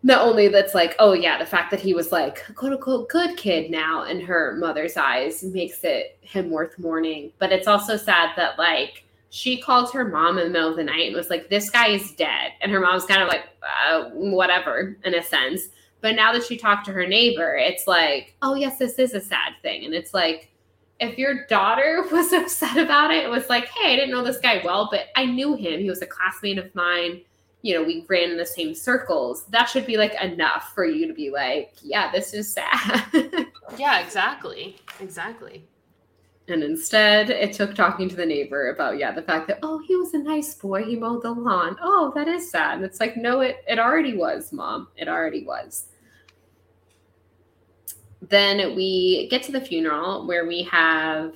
[0.03, 3.35] not only that's like oh yeah the fact that he was like quote unquote good
[3.35, 7.31] kid now in her mother's eyes makes it him worth mourning.
[7.39, 10.83] But it's also sad that like she called her mom in the middle of the
[10.83, 12.51] night and was like this guy is dead.
[12.61, 15.69] And her mom's kind of like uh, whatever in a sense
[16.01, 19.21] but now that she talked to her neighbor, it's like, oh, yes, this is a
[19.21, 19.85] sad thing.
[19.85, 20.49] And it's like,
[20.99, 24.39] if your daughter was upset about it, it was like, hey, I didn't know this
[24.39, 25.79] guy well, but I knew him.
[25.79, 27.21] He was a classmate of mine.
[27.61, 29.45] You know, we ran in the same circles.
[29.47, 33.05] That should be like enough for you to be like, yeah, this is sad.
[33.77, 34.77] yeah, exactly.
[35.01, 35.65] Exactly.
[36.49, 39.95] And instead, it took talking to the neighbor about, yeah, the fact that, oh, he
[39.95, 40.83] was a nice boy.
[40.83, 41.77] He mowed the lawn.
[41.81, 42.75] Oh, that is sad.
[42.75, 44.87] And it's like, no, it, it already was, mom.
[44.95, 45.87] It already was
[48.21, 51.35] then we get to the funeral where we have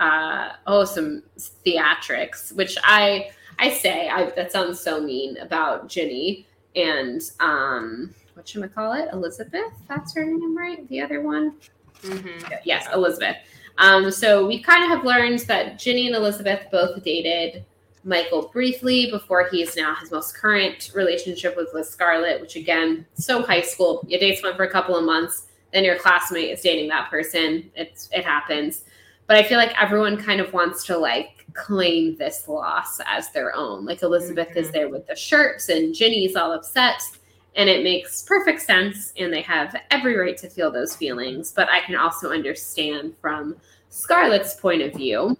[0.00, 1.22] uh, oh some
[1.66, 6.46] theatrics, which I I say I, that sounds so mean about Ginny
[6.76, 9.08] and um, what should I call it?
[9.12, 9.72] Elizabeth.
[9.88, 10.86] That's her name, right?
[10.88, 11.56] The other one.
[12.02, 12.54] Mm-hmm.
[12.64, 13.36] Yes, Elizabeth.
[13.78, 17.64] Um, so we kind of have learned that Ginny and Elizabeth both dated
[18.04, 23.06] Michael briefly before he is now his most current relationship with Liz Scarlett, which again,
[23.14, 24.04] so high school.
[24.08, 27.70] You date someone for a couple of months then your classmate is dating that person.
[27.74, 28.82] It's it happens.
[29.26, 33.54] But I feel like everyone kind of wants to like claim this loss as their
[33.54, 33.84] own.
[33.84, 34.58] Like Elizabeth mm-hmm.
[34.58, 37.02] is there with the shirts and Ginny's all upset.
[37.56, 39.12] And it makes perfect sense.
[39.18, 41.52] And they have every right to feel those feelings.
[41.52, 43.56] But I can also understand from
[43.90, 45.36] Scarlett's point of view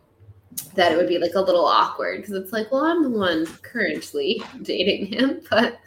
[0.74, 3.46] that it would be like a little awkward because it's like, well, I'm the one
[3.62, 5.40] currently dating him.
[5.50, 5.78] But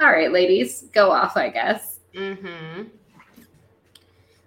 [0.00, 2.00] all right, ladies, go off, I guess.
[2.14, 2.84] Mm-hmm.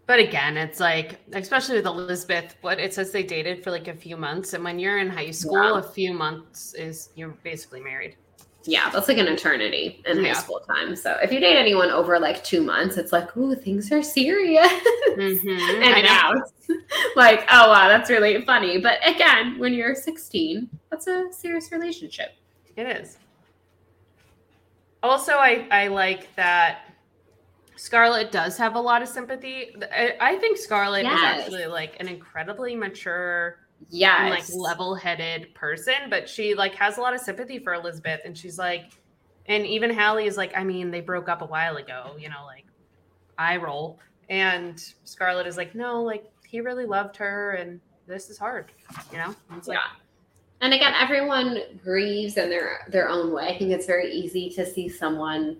[0.07, 3.93] But again, it's like, especially with Elizabeth, what it says they dated for like a
[3.93, 4.53] few months.
[4.53, 5.75] And when you're in high school, wow.
[5.75, 8.15] a few months is you're basically married.
[8.67, 10.33] Yeah, that's like an eternity in yeah.
[10.33, 10.95] high school time.
[10.95, 14.71] So if you date anyone over like two months, it's like, ooh, things are serious.
[15.09, 15.83] Mm-hmm.
[15.83, 16.33] and now
[17.15, 18.79] like, oh wow, that's really funny.
[18.79, 22.35] But again, when you're 16, that's a serious relationship.
[22.75, 23.17] It is.
[25.03, 26.85] Also, I, I like that
[27.75, 29.75] Scarlett does have a lot of sympathy.
[29.91, 31.13] I, think Scarlett yes.
[31.13, 33.59] is actually like an incredibly mature,
[33.89, 38.37] yeah, like level-headed person, but she like has a lot of sympathy for Elizabeth, and
[38.37, 38.91] she's like,
[39.47, 42.45] and even Halley is like, I mean, they broke up a while ago, you know,
[42.45, 42.65] like
[43.37, 48.37] I roll, and Scarlett is like, no, like he really loved her, and this is
[48.37, 48.71] hard,
[49.11, 49.35] you know.
[49.55, 50.01] it's like, yeah.
[50.61, 53.47] And again, everyone grieves in their their own way.
[53.49, 55.57] I think it's very easy to see someone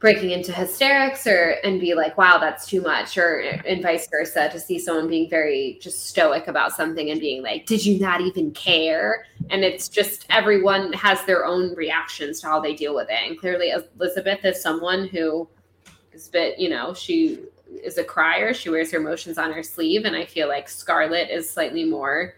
[0.00, 4.48] breaking into hysterics or and be like wow that's too much or and vice versa
[4.50, 8.20] to see someone being very just stoic about something and being like did you not
[8.20, 9.24] even care?
[9.50, 13.28] And it's just everyone has their own reactions to how they deal with it.
[13.28, 15.48] And clearly elizabeth is someone who
[16.12, 17.40] is a bit you know she
[17.82, 18.54] is a crier.
[18.54, 20.04] She wears her emotions on her sleeve.
[20.04, 22.34] And i feel like scarlett is slightly more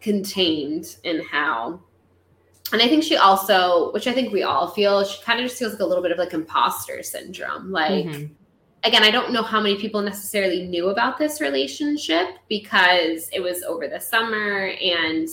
[0.00, 1.80] contained in how
[2.72, 5.58] and I think she also, which I think we all feel, she kind of just
[5.58, 7.70] feels like a little bit of like imposter syndrome.
[7.70, 8.32] Like, mm-hmm.
[8.84, 13.62] again, I don't know how many people necessarily knew about this relationship because it was
[13.62, 15.28] over the summer and,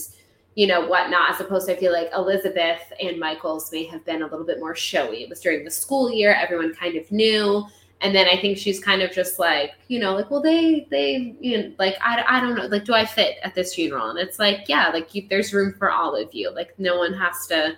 [0.55, 4.21] you know, whatnot, as opposed to I feel like Elizabeth and Michael's may have been
[4.21, 5.23] a little bit more showy.
[5.23, 7.65] It was during the school year, everyone kind of knew
[8.01, 11.35] and then I think she's kind of just like, you know, like, well, they, they,
[11.41, 14.09] you know, like, I, I don't know, like, do I fit at this funeral?
[14.09, 16.49] And it's like, yeah, like, you, there's room for all of you.
[16.49, 17.77] Like, no one has to,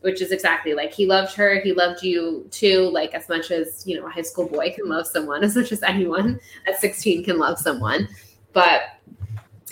[0.00, 3.86] which is exactly like he loved her, he loved you too, like, as much as,
[3.86, 7.24] you know, a high school boy can love someone, as much as anyone at 16
[7.24, 8.08] can love someone.
[8.54, 8.82] But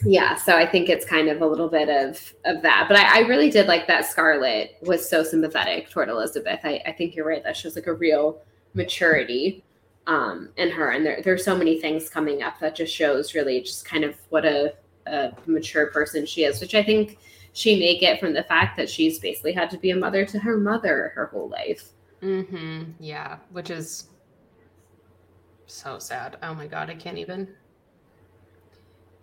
[0.05, 2.85] yeah, so I think it's kind of a little bit of of that.
[2.89, 6.61] But I, I really did like that Scarlett was so sympathetic toward Elizabeth.
[6.63, 7.43] I, I think you're right.
[7.43, 8.41] That shows like a real
[8.75, 9.65] maturity
[10.09, 10.91] um, in her.
[10.91, 14.17] And there, there's so many things coming up that just shows really just kind of
[14.31, 14.75] what a,
[15.07, 17.19] a mature person she is, which I think
[17.53, 20.39] she may get from the fact that she's basically had to be a mother to
[20.39, 21.91] her mother her whole life.
[22.23, 22.85] Mm-hmm.
[22.99, 24.09] Yeah, which is
[25.67, 26.39] so sad.
[26.43, 27.49] Oh my god, I can't even.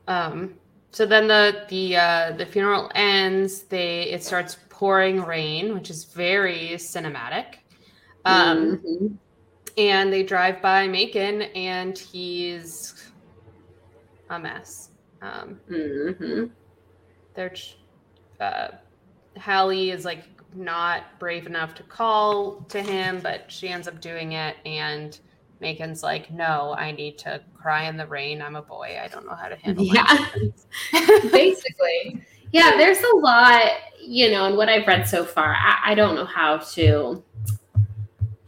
[0.08, 0.56] Um.
[0.92, 3.64] So then the the uh, the funeral ends.
[3.64, 7.56] They it starts pouring rain, which is very cinematic.
[8.24, 9.16] Um, mm-hmm
[9.78, 13.12] and they drive by Macon, and he's
[14.30, 14.90] a mess.
[15.22, 16.46] Um, mm-hmm.
[17.34, 17.54] They're
[18.40, 18.68] uh,
[19.36, 20.24] Halley is like
[20.56, 24.56] not brave enough to call to him, but she ends up doing it.
[24.66, 25.18] And
[25.60, 28.42] Macon's like, no, I need to cry in the rain.
[28.42, 29.00] I'm a boy.
[29.02, 30.28] I don't know how to handle Yeah.
[31.32, 32.22] Basically.
[32.52, 36.16] Yeah, there's a lot, you know, and what I've read so far, I, I don't
[36.16, 37.22] know how to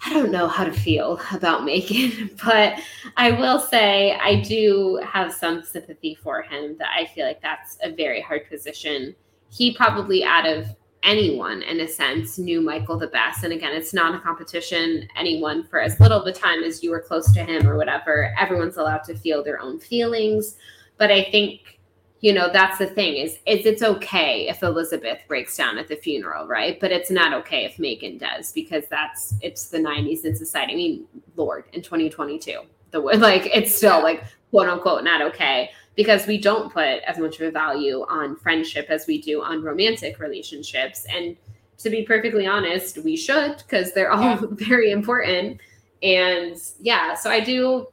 [0.08, 2.80] I don't know how to feel about Macon, but
[3.18, 7.78] I will say I do have some sympathy for him that I feel like that's
[7.84, 9.14] a very hard position.
[9.49, 10.68] He probably out of
[11.03, 13.43] anyone in a sense knew Michael the best.
[13.43, 15.10] And again, it's not a competition.
[15.18, 18.34] Anyone for as little of a time as you were close to him or whatever,
[18.39, 20.55] everyone's allowed to feel their own feelings.
[20.97, 21.76] But I think
[22.22, 25.95] you know that's the thing is, is it's okay if elizabeth breaks down at the
[25.95, 26.80] funeral right?
[26.80, 30.74] But it's not okay if Macon does because that's it's the 90s in society.
[30.74, 32.61] I mean lord in 2022
[32.91, 37.39] the like it's still like quote unquote not okay because we don't put as much
[37.39, 41.07] of a value on friendship as we do on romantic relationships.
[41.09, 41.36] And
[41.80, 44.41] to be perfectly honest we should because they're all yeah.
[44.51, 45.59] very important.
[46.03, 47.88] And yeah so i do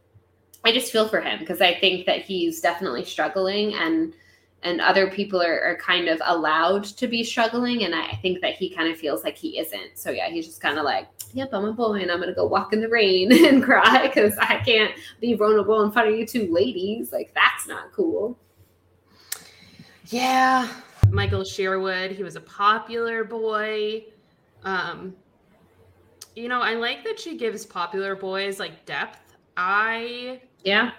[0.65, 4.15] I just feel for him because I think that he's definitely struggling and
[4.63, 8.55] and other people are, are kind of allowed to be struggling and I think that
[8.55, 9.99] he kind of feels like he isn't.
[9.99, 12.47] So yeah, he's just kind of like, yep, I'm a boy and I'm gonna go
[12.47, 16.27] walk in the rain and cry because I can't be vulnerable in front of you
[16.27, 17.13] two ladies.
[17.13, 18.39] Like that's not cool.
[20.07, 20.69] Yeah.
[21.11, 24.05] Michael Sherwood, he was a popular boy.
[24.63, 25.15] Um,
[26.35, 29.37] you know, I like that she gives popular boys like depth.
[29.57, 30.93] I yeah.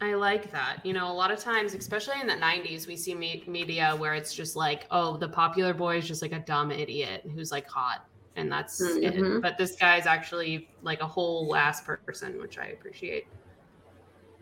[0.00, 0.84] I like that.
[0.84, 4.14] You know, a lot of times, especially in the 90s, we see me- media where
[4.14, 7.68] it's just like, oh, the popular boy is just like a dumb idiot who's like
[7.68, 8.06] hot.
[8.36, 9.36] And that's mm-hmm.
[9.36, 9.42] it.
[9.42, 13.26] But this guy's actually like a whole ass person, which I appreciate.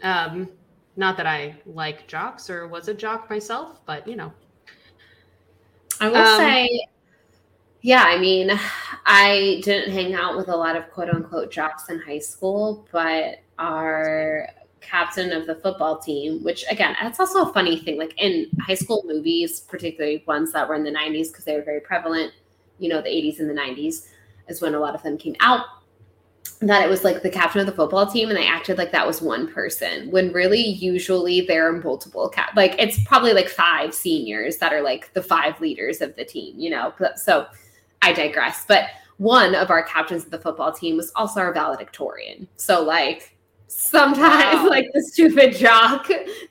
[0.02, 0.50] Um,
[0.96, 4.32] not that I like jocks or was a jock myself, but you know.
[6.00, 6.86] I will um, say,
[7.80, 8.50] yeah, I mean,
[9.06, 13.38] I didn't hang out with a lot of quote unquote jocks in high school, but
[13.58, 14.48] our
[14.80, 17.98] captain of the football team, which again, that's also a funny thing.
[17.98, 21.62] Like in high school movies, particularly ones that were in the 90s, because they were
[21.62, 22.32] very prevalent,
[22.78, 24.06] you know, the 80s and the 90s
[24.48, 25.66] is when a lot of them came out.
[26.60, 29.06] That it was like the captain of the football team, and they acted like that
[29.06, 30.10] was one person.
[30.10, 32.56] When really, usually, there are multiple cap.
[32.56, 36.58] Like it's probably like five seniors that are like the five leaders of the team.
[36.58, 37.46] You know, so
[38.00, 38.64] I digress.
[38.66, 38.84] But
[39.18, 42.48] one of our captains of the football team was also our valedictorian.
[42.56, 43.35] So like
[43.68, 44.68] sometimes wow.
[44.68, 46.08] like the stupid jock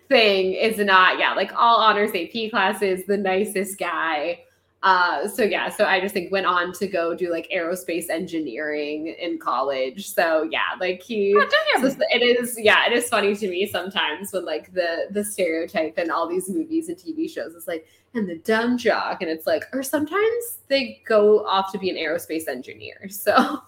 [0.09, 4.39] thing is not yeah like all honors ap classes the nicest guy.
[4.83, 9.15] Uh so yeah so i just think went on to go do like aerospace engineering
[9.19, 10.07] in college.
[10.09, 11.47] So yeah like he oh,
[11.81, 15.97] so it is yeah it is funny to me sometimes when like the the stereotype
[15.97, 19.45] in all these movies and tv shows is like and the dumb jock and it's
[19.45, 23.01] like or sometimes they go off to be an aerospace engineer.
[23.09, 23.61] So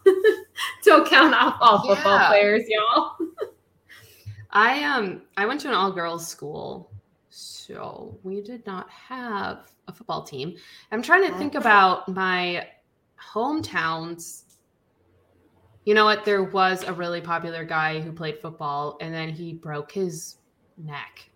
[0.84, 3.16] don't count off all football players y'all.
[4.52, 6.92] I um i went to an all girls school.
[7.30, 10.56] So we did not have a football team.
[10.92, 12.68] I'm trying to think about my
[13.22, 14.44] hometowns.
[15.86, 16.26] You know what?
[16.26, 20.38] There was a really popular guy who played football and then he broke his
[20.78, 21.27] neck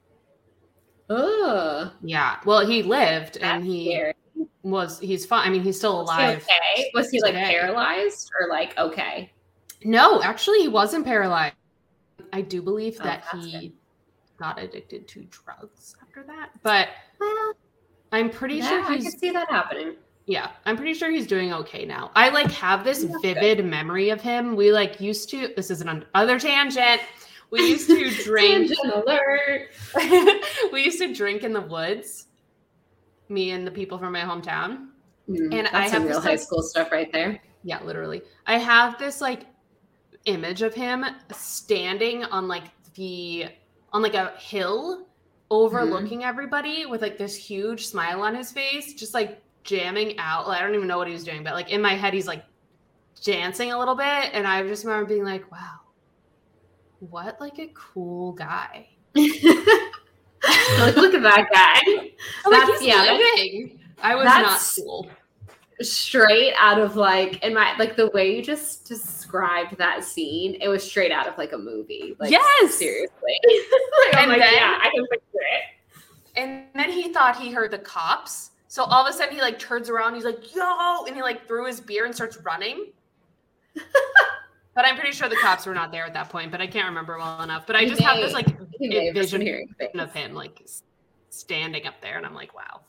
[1.13, 1.91] Oh.
[2.01, 2.37] Yeah.
[2.45, 4.13] Well, he lived That's and he scary.
[4.63, 5.45] was he's fine.
[5.45, 6.37] I mean, he's still alive.
[6.37, 6.91] Was he okay?
[6.93, 9.31] Was he like paralyzed or like okay?
[9.83, 11.55] No, actually he wasn't paralyzed.
[12.31, 13.73] I do believe oh, that he good.
[14.39, 16.51] got addicted to drugs after that.
[16.63, 16.89] But
[17.19, 17.53] well,
[18.13, 19.95] I'm pretty yeah, sure he's I can see that happening.
[20.27, 22.11] Yeah, I'm pretty sure he's doing okay now.
[22.15, 23.65] I like have this vivid good.
[23.65, 24.55] memory of him.
[24.55, 27.01] We like used to this is an other tangent
[27.51, 28.71] we used to drink.
[28.83, 29.69] alert.
[30.71, 32.27] we used to drink in the woods.
[33.29, 34.87] Me and the people from my hometown.
[35.29, 37.41] Mm, and I have real this, high school stuff right there.
[37.63, 38.21] Yeah, literally.
[38.47, 39.45] I have this like
[40.25, 43.47] image of him standing on like the
[43.93, 45.07] on like a hill
[45.49, 46.29] overlooking mm-hmm.
[46.29, 50.47] everybody with like this huge smile on his face, just like jamming out.
[50.47, 52.27] Like, I don't even know what he was doing, but like in my head, he's
[52.27, 52.43] like
[53.23, 54.31] dancing a little bit.
[54.33, 55.80] And I just remember being like, wow,
[57.09, 58.87] what like a cool guy.
[59.15, 62.11] like, look at that guy.
[62.49, 63.79] That's like, yeah, living.
[64.01, 65.09] I was not cool.
[65.81, 70.67] Straight out of like in my like the way you just described that scene, it
[70.67, 72.15] was straight out of like a movie.
[72.19, 73.09] Like yes, seriously.
[73.43, 76.39] like, and like, then, yeah, I can picture it.
[76.39, 78.51] And then he thought he heard the cops.
[78.67, 81.47] So all of a sudden he like turns around, he's like, yo, and he like
[81.47, 82.91] threw his beer and starts running.
[84.73, 86.87] But I'm pretty sure the cops were not there at that point, but I can't
[86.87, 87.67] remember well enough.
[87.67, 88.47] But I just have this like
[88.79, 89.65] vision here
[89.95, 90.65] of him like
[91.29, 92.81] standing up there, and I'm like, wow.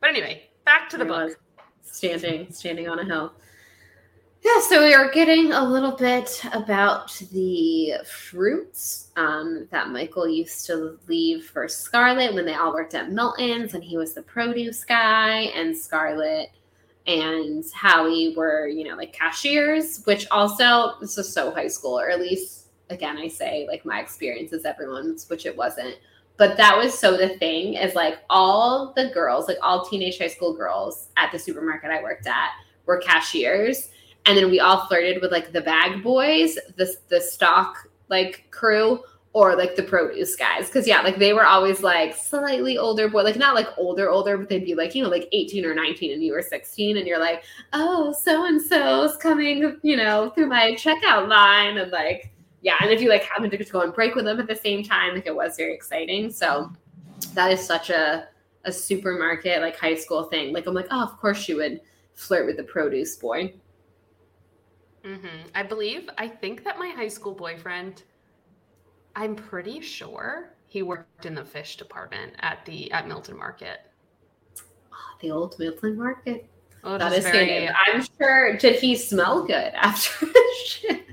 [0.00, 1.40] But anyway, back to the He book.
[1.82, 3.32] standing standing on a hill.
[4.42, 10.64] Yeah, so we are getting a little bit about the fruits um, that Michael used
[10.66, 14.82] to leave for Scarlet when they all worked at Milton's, and he was the produce
[14.82, 16.48] guy, and Scarlett
[17.10, 22.08] and Halley were, you know, like cashiers, which also this is so high school, or
[22.08, 25.96] at least again, I say like my experience is everyone's, which it wasn't.
[26.36, 30.28] But that was so the thing is like all the girls, like all teenage high
[30.28, 32.50] school girls at the supermarket I worked at
[32.86, 33.90] were cashiers.
[34.24, 39.00] And then we all flirted with like the bag boys, the the stock like crew,
[39.32, 40.68] or like the produce guys.
[40.70, 44.36] Cause yeah, like they were always like slightly older boy, like not like older, older,
[44.36, 47.06] but they'd be like, you know, like 18 or 19 and you were 16 and
[47.06, 51.78] you're like, oh, so and so's coming, you know, through my checkout line.
[51.78, 54.48] And like, yeah, and if you like happened to go on break with them at
[54.48, 56.30] the same time, like it was very exciting.
[56.30, 56.72] So
[57.34, 58.28] that is such a
[58.64, 60.52] a supermarket like high school thing.
[60.52, 61.80] Like I'm like, oh, of course she would
[62.14, 63.54] flirt with the produce boy.
[65.04, 65.48] mm-hmm.
[65.54, 68.02] I believe, I think that my high school boyfriend,
[69.16, 73.80] I'm pretty sure he worked in the fish department at the at Milton Market.
[74.92, 76.48] Oh, the old Milton Market.
[76.84, 77.68] Oh, that is very-.
[77.68, 78.56] I'm sure.
[78.56, 81.06] Did he smell good after the shit?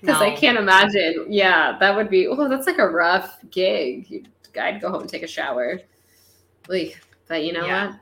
[0.00, 1.26] Because I can't imagine.
[1.28, 2.28] Yeah, that would be.
[2.28, 4.08] Oh, that's like a rough gig.
[4.08, 4.28] You'd,
[4.60, 5.80] I'd go home and take a shower.
[6.68, 7.86] Like, but you know Yeah.
[7.88, 8.00] what?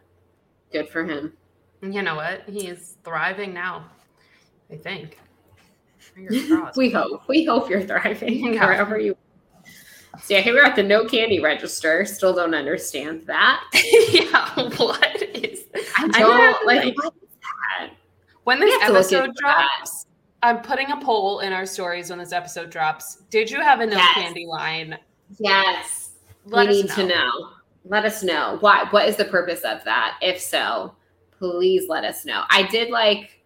[0.73, 1.33] Good for him.
[1.83, 2.43] You know what?
[2.49, 3.87] He is thriving now.
[4.71, 5.19] I think.
[6.15, 6.77] Fingers crossed.
[6.77, 7.29] We hope.
[7.29, 8.65] We hope you're thriving Yeah.
[8.67, 9.17] wherever you.
[10.23, 12.05] So yeah, here we're at the no candy register.
[12.05, 13.65] Still don't understand that.
[14.13, 14.49] yeah.
[14.77, 15.65] What is?
[15.97, 16.85] I don't have like.
[16.85, 17.29] like- what is
[17.81, 17.91] that?
[18.45, 20.07] When this have to look episode drops,
[20.43, 23.23] I'm putting a poll in our stories when this episode drops.
[23.31, 24.15] Did you have a no Yes.
[24.15, 24.99] candy line?
[25.39, 26.13] Yes.
[26.45, 27.49] Let we us need to know.
[27.87, 28.87] Let us know why.
[28.91, 30.19] What is the purpose of that?
[30.23, 30.95] If so,
[31.39, 32.45] please let us know.
[32.51, 33.43] I did like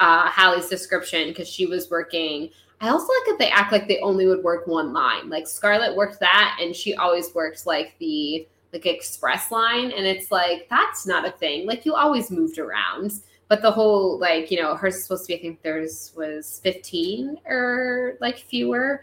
[0.00, 2.50] uh, Halley's description because she was working.
[2.80, 5.28] I also like that they act like they only would work one line.
[5.28, 10.30] Like Scarlett worked that, and she always worked like the like express line, and it's
[10.30, 11.66] like that's not a thing.
[11.66, 13.12] Like you always moved around.
[13.48, 17.38] But the whole like you know hers supposed to be I think theirs was fifteen
[17.46, 19.02] or like fewer,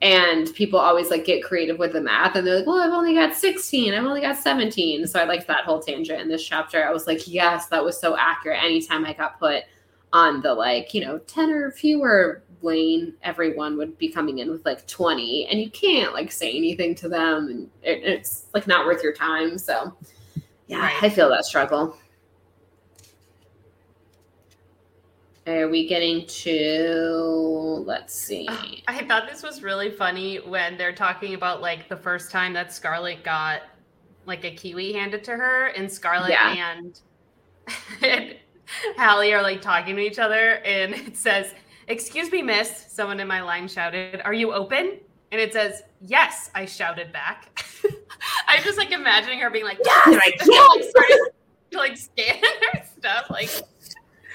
[0.00, 3.14] and people always like get creative with the math and they're like well i've only
[3.14, 6.84] got 16 i've only got 17 so i liked that whole tangent in this chapter
[6.84, 9.62] i was like yes that was so accurate anytime i got put
[10.14, 14.64] on the like you know 10 or fewer lane everyone would be coming in with
[14.64, 18.86] like 20 and you can't like say anything to them and it, it's like not
[18.86, 19.92] worth your time so
[20.68, 21.02] yeah Right.
[21.02, 21.98] i feel that struggle
[25.46, 28.48] are we getting to let's see
[28.88, 32.72] I thought this was really funny when they're talking about like the first time that
[32.72, 33.60] Scarlett got
[34.26, 36.54] like a kiwi handed to her, and Scarlett Yeah.
[36.78, 37.00] and,
[38.02, 38.36] and
[38.96, 41.54] Halley are like talking to each other, and it says,
[41.88, 44.98] "Excuse me, Miss." Someone in my line shouted, "Are you open?"
[45.32, 47.64] And it says, "Yes," I shouted back.
[48.48, 50.68] I'm just like imagining her being like, "Yes!" Like, and, yes!
[50.76, 51.18] like, starting
[51.72, 52.42] like scan
[52.72, 53.50] her stuff, like.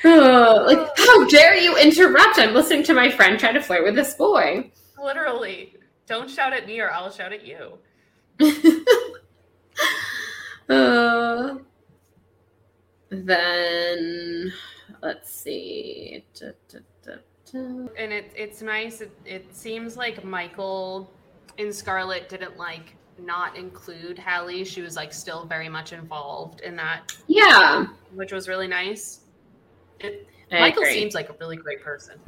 [0.06, 2.40] Oh, like, how dare you interrupt?
[2.40, 4.72] I'm listening to my friend try to flirt with this boy.
[4.98, 5.76] Literally,
[6.08, 7.78] don't shout at me or I'll shout at you.
[10.70, 11.56] uh,
[13.10, 14.52] then
[15.02, 16.24] let's see.
[16.40, 17.14] Da, da, da.
[17.98, 19.02] And it, it's nice.
[19.02, 21.12] It, it seems like Michael
[21.58, 24.64] and Scarlett didn't like not include Halley.
[24.64, 29.22] She was like still very much involved in that, Yeah, which was really nice.
[30.00, 30.94] It, Michael agree.
[30.94, 32.20] seems like a really great person.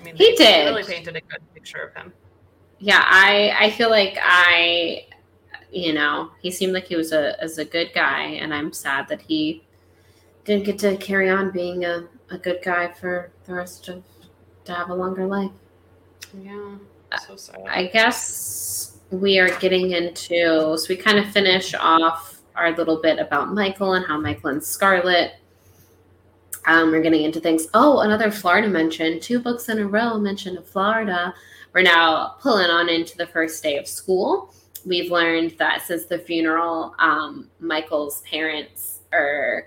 [0.00, 0.64] I mean, He did.
[0.66, 2.12] really painted a good picture of him.
[2.78, 3.02] yeah.
[3.06, 5.06] I I feel like I,
[5.70, 9.08] you know, he seemed like he was a as a good guy, and I'm sad
[9.08, 9.62] that he
[10.44, 14.02] didn't get to carry on being a, a good guy for the rest of
[14.64, 15.50] to have a longer life.
[16.42, 16.76] Yeah,
[17.26, 17.60] so sad.
[17.68, 23.18] I guess we are getting into so we kind of finish off our little bit
[23.18, 25.32] about Michael and how Michael and Scarlett.
[26.66, 27.66] Um, we're getting into things.
[27.74, 29.20] Oh, another Florida mention.
[29.20, 31.34] Two books in a row mention of Florida.
[31.74, 34.54] We're now pulling on into the first day of school.
[34.86, 39.66] We've learned that since the funeral, um, Michael's parents are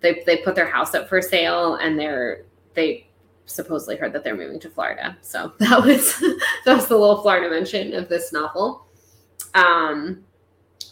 [0.00, 2.44] they they put their house up for sale, and they're
[2.74, 3.06] they
[3.46, 5.16] supposedly heard that they're moving to Florida.
[5.22, 6.18] So that was
[6.64, 8.86] that was the little Florida mention of this novel.
[9.54, 10.24] Um,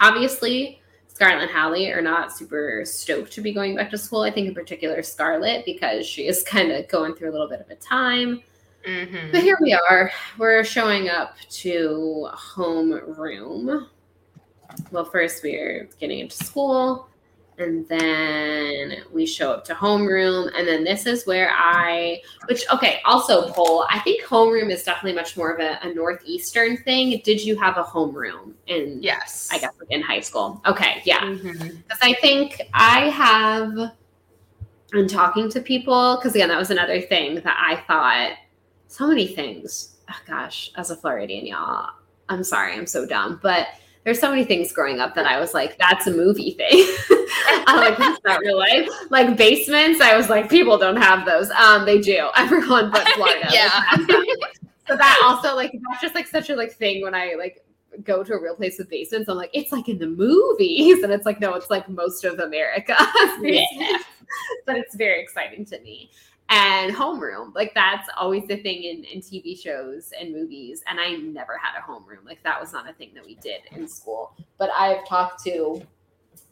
[0.01, 4.23] obviously, Scarlett and Halley are not super stoked to be going back to school.
[4.23, 7.61] I think in particular Scarlett because she is kind of going through a little bit
[7.61, 8.43] of a time.
[8.87, 9.33] Mhm.
[9.33, 10.11] But here we are.
[10.37, 13.89] We're showing up to homeroom.
[14.91, 17.09] Well, first we're getting into school,
[17.59, 23.01] and then we show up to homeroom and then this is where i which okay
[23.05, 27.21] also poll i think homeroom is definitely much more of a, a northeastern thing.
[27.25, 29.49] Did you have a homeroom in yes.
[29.53, 30.61] I guess in high school?
[30.67, 31.21] Okay yeah.
[31.21, 31.77] Mm-hmm.
[31.77, 33.93] Because i think i have
[34.93, 38.39] in talking to people because again that was another thing that i thought
[38.89, 39.97] so many things.
[40.09, 41.91] Oh, gosh as a floridian y'all
[42.29, 43.69] i'm sorry i'm so dumb but
[44.05, 46.87] there's so many things growing up that i was like that's a movie thing.
[47.67, 48.89] I'm like that's not real life.
[49.11, 51.51] Like basements i was like people don't have those.
[51.51, 52.29] Um they do.
[52.37, 53.49] Everyone but florida.
[53.51, 53.81] Yeah.
[54.87, 57.65] So that also like that's just like such a like thing when i like
[58.03, 61.03] go to a real place with basements i'm like it's like in the movies.
[61.03, 62.97] And it's like no it's like most of america.
[63.41, 64.05] Basements.
[64.67, 66.11] but it's very exciting to me
[66.51, 67.55] and homeroom.
[67.55, 71.79] Like that's always the thing in, in tv shows and movies and i never had
[71.79, 72.25] a homeroom.
[72.25, 74.37] Like that was not a thing that we did in school.
[74.59, 75.83] But i've talked to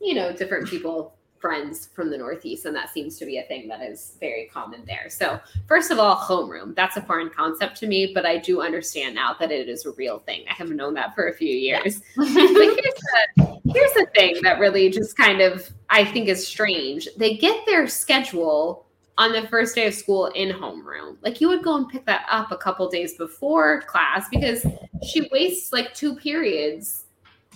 [0.01, 3.67] you know different people friends from the northeast and that seems to be a thing
[3.67, 5.11] that is very common there.
[5.11, 6.75] So first of all homeroom.
[6.77, 9.91] That's a foreign concept to me but i do understand now that it is a
[9.93, 10.45] real thing.
[10.49, 12.01] I have known that for a few years.
[12.17, 12.95] But here's
[13.37, 17.09] the, here's the thing that really just kind of I think is strange.
[17.19, 18.87] They get their schedule
[19.19, 21.17] on the first day of school in homeroom.
[21.23, 24.67] Like you would go and pick that up a couple days before class because
[25.07, 27.05] she wastes like two periods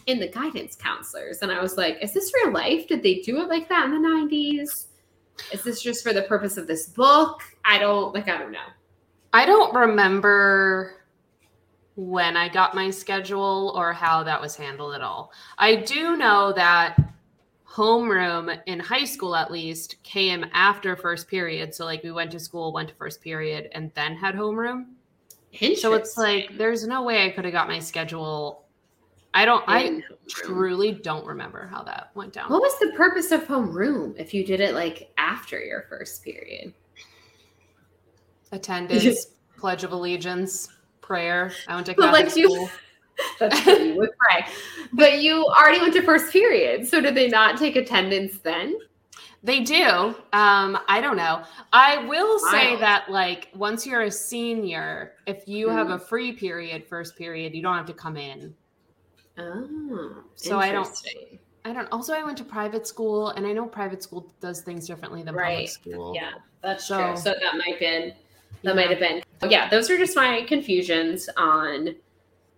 [0.07, 1.38] in the guidance counselors.
[1.42, 2.86] And I was like, is this real life?
[2.86, 4.86] Did they do it like that in the 90s?
[5.52, 7.42] Is this just for the purpose of this book?
[7.64, 8.59] I don't like I don't know.
[9.32, 10.94] I don't remember
[11.96, 15.32] when I got my schedule or how that was handled at all.
[15.59, 16.96] I do know that
[17.77, 21.74] homeroom in high school at least came after first period.
[21.74, 24.87] So like we went to school, went to first period, and then had homeroom.
[25.77, 28.64] So it's like there's no way I could have got my schedule.
[29.35, 30.29] I don't I In homeroom.
[30.29, 32.51] truly don't remember how that went down.
[32.51, 36.72] What was the purpose of homeroom if you did it like after your first period?
[38.53, 39.27] Attendance,
[39.59, 40.68] pledge of allegiance,
[41.03, 41.53] prayer.
[41.68, 42.70] I went to But, Catholic like, you- school.
[43.39, 43.75] That's true.
[43.75, 44.47] You would pray.
[44.93, 46.87] But you already went to first period.
[46.87, 48.77] So did they not take attendance then?
[49.43, 49.85] They do.
[50.33, 51.43] Um, I don't know.
[51.73, 55.95] I will say that like once you're a senior, if you have Mm.
[55.95, 58.55] a free period, first period, you don't have to come in.
[59.39, 60.89] Oh, So I don't-
[61.64, 64.87] I don't also I went to private school and I know private school does things
[64.87, 65.55] differently than Right.
[65.55, 66.12] public school.
[66.14, 67.17] Yeah, that's So- true.
[67.17, 68.14] So that might been Yeah.
[68.62, 69.23] that might have been.
[69.49, 71.95] Yeah, those are just my confusions on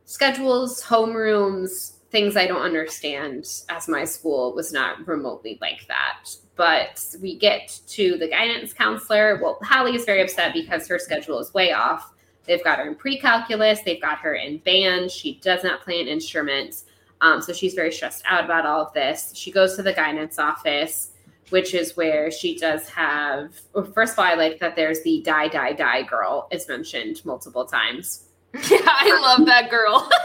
[0.08, 6.30] schedules, homerooms, things I don't understand as my school was not remotely like that.
[6.56, 9.38] But we get to the guidance counselor.
[9.42, 12.14] Well, Halley is very upset because her schedule is way off.
[12.46, 15.10] They've got her in pre-calculus, they've got her in band.
[15.10, 16.84] She does not play an instrument.
[17.20, 19.32] Um, so she's very stressed out about all of this.
[19.34, 21.10] She goes to the guidance office
[21.50, 25.22] which is where she does have well, first of all i like that there's the
[25.24, 28.27] die die die girl is mentioned multiple times
[28.70, 30.08] Yeah, I love that girl.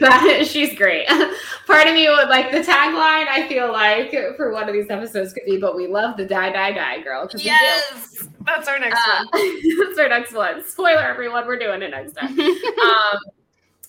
[0.00, 1.06] That- she's great
[1.66, 5.32] part of me would like the tagline i feel like for one of these episodes
[5.32, 8.26] could be but we love the die die die girl yes.
[8.44, 12.38] That's our next Uh, that's our next one spoiler everyone we're doing it next time
[12.40, 13.18] um,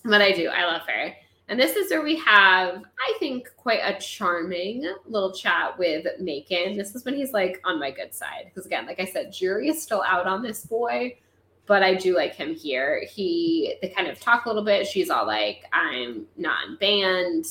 [0.06, 0.48] but I do.
[0.48, 1.14] I love her.
[1.48, 6.78] And this is where we have, I think, quite a charming little chat with Macon.
[6.78, 8.46] This is when he's like on my good side.
[8.46, 11.18] Because again, like I said, jury is still out on this boy,
[11.70, 13.06] but I do like him here.
[13.08, 14.88] He they kind of talk a little bit.
[14.88, 17.46] She's all like, I'm not in band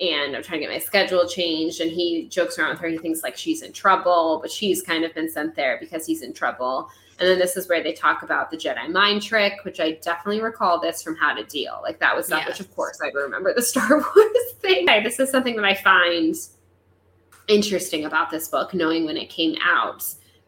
[0.00, 1.82] and I'm trying to get my schedule changed.
[1.82, 2.88] And he jokes around with her.
[2.88, 6.22] He thinks like she's in trouble, but she's kind of been sent there because he's
[6.22, 6.88] in trouble.
[7.18, 10.40] And then this is where they talk about the Jedi mind trick, which I definitely
[10.40, 11.80] recall this from How to Deal.
[11.82, 14.88] Like that was stuff, which of course I remember the Star Wars thing.
[14.88, 16.34] Okay, This is something that I find
[17.46, 20.02] interesting about this book, knowing when it came out.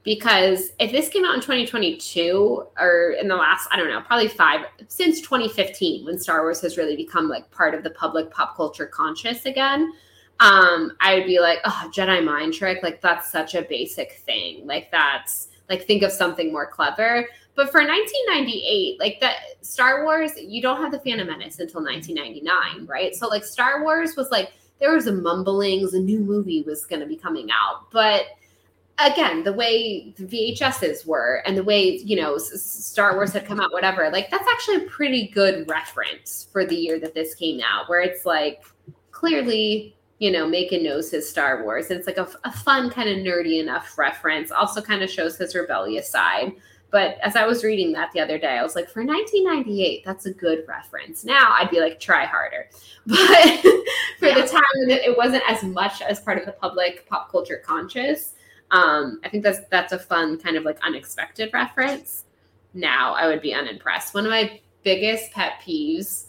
[0.05, 4.27] Because if this came out in 2022 or in the last, I don't know, probably
[4.27, 8.57] five, since 2015, when Star Wars has really become like part of the public pop
[8.57, 9.93] culture conscious again,
[10.41, 14.67] um, I would be like, oh, Jedi mind trick, like that's such a basic thing.
[14.67, 17.29] Like that's like think of something more clever.
[17.55, 22.87] But for 1998, like that Star Wars, you don't have the Phantom Menace until 1999,
[22.87, 23.15] right?
[23.15, 27.01] So like Star Wars was like there was a mumblings, a new movie was going
[27.01, 28.25] to be coming out, but
[29.07, 33.61] again, the way the VHSs were and the way you know Star Wars had come
[33.61, 37.61] out, whatever, like that's actually a pretty good reference for the year that this came
[37.61, 38.63] out, where it's like
[39.11, 41.91] clearly you know, Macon knows his Star Wars.
[41.91, 44.53] And it's like a, a fun, kind of nerdy enough reference.
[44.53, 46.53] Also, kind of shows his rebellious side.
[46.93, 50.27] But as I was reading that the other day, I was like, for 1998, that's
[50.27, 51.25] a good reference.
[51.25, 52.69] Now I'd be like, try harder.
[53.05, 53.17] But
[54.21, 54.41] for yeah.
[54.41, 58.35] the time, it wasn't as much as part of the public pop culture conscious.
[58.73, 62.25] Um, I think that's that's a fun kind of like unexpected reference.
[62.75, 64.15] Now I would be unimpressed.
[64.15, 66.27] One of my biggest pet peeves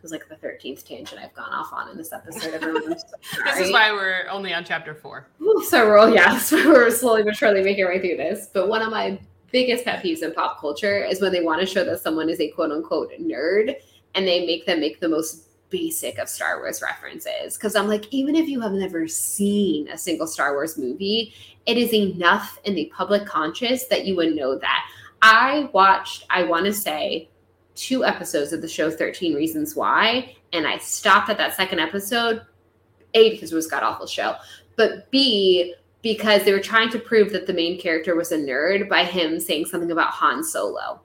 [0.00, 2.54] was like the 13th tangent I've gone off on in this episode.
[2.54, 5.26] Everyone, this is why we're only on chapter four.
[5.68, 8.48] So we're yeah, so we're slowly but surely making our way through this.
[8.52, 9.18] But one of my
[9.50, 12.40] biggest pet peeves in pop culture is when they want to show that someone is
[12.40, 13.74] a quote unquote nerd
[14.14, 17.56] and they make them make the most basic of Star Wars references.
[17.56, 21.34] Because I'm like, even if you have never seen a single Star Wars movie,
[21.66, 24.86] it is enough in the public conscious that you would know that.
[25.22, 27.28] I watched, I want to say,
[27.74, 32.42] two episodes of the show 13 Reasons Why, and I stopped at that second episode.
[33.14, 34.36] A, because it was god awful show,
[34.76, 38.88] but B, because they were trying to prove that the main character was a nerd
[38.88, 41.00] by him saying something about Han Solo.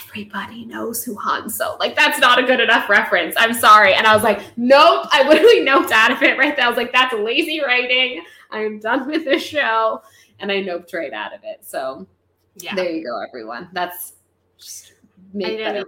[0.00, 1.76] Everybody knows who Han Solo.
[1.78, 3.34] Like that's not a good enough reference.
[3.36, 3.94] I'm sorry.
[3.94, 5.06] And I was like, nope.
[5.10, 6.64] I literally noped out of it right there.
[6.64, 8.24] I was like, that's lazy writing.
[8.50, 10.02] I'm done with this show,
[10.38, 11.64] and I noped right out of it.
[11.64, 12.06] So,
[12.56, 13.68] yeah, there you go, everyone.
[13.72, 14.14] That's
[14.58, 14.92] just
[15.32, 15.84] make better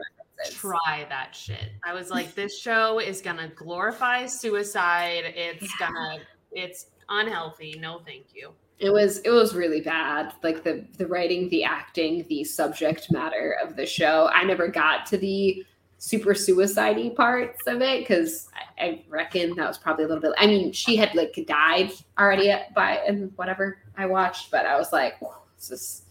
[0.50, 1.72] try that shit.
[1.84, 5.32] I was like, this show is gonna glorify suicide.
[5.34, 5.88] It's yeah.
[5.88, 6.18] gonna,
[6.52, 7.78] it's unhealthy.
[7.80, 8.52] No, thank you.
[8.78, 10.32] It was it was really bad.
[10.42, 14.28] Like the the writing, the acting, the subject matter of the show.
[14.32, 15.64] I never got to the
[15.98, 20.32] super suicidey parts of it because I, I, reckon that was probably a little bit.
[20.36, 24.92] I mean, she had like died already by and whatever I watched, but I was
[24.92, 25.14] like,
[25.56, 26.02] this is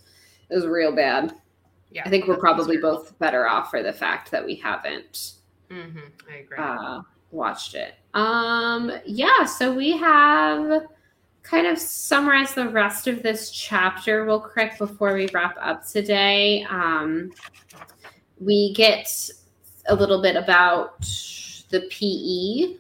[0.50, 1.36] it was real bad
[1.96, 5.36] yeah, I think we're probably both better off for the fact that we haven't.
[5.72, 6.00] Mm-hmm,
[6.30, 6.58] I agree.
[6.58, 7.02] Uh,
[7.32, 7.96] watched it.
[8.14, 10.88] Um, yeah, so we have
[11.46, 16.66] kind of summarize the rest of this chapter real quick before we wrap up today.
[16.70, 17.32] Um,
[18.40, 19.08] we get
[19.88, 21.02] a little bit about
[21.70, 22.78] the PE.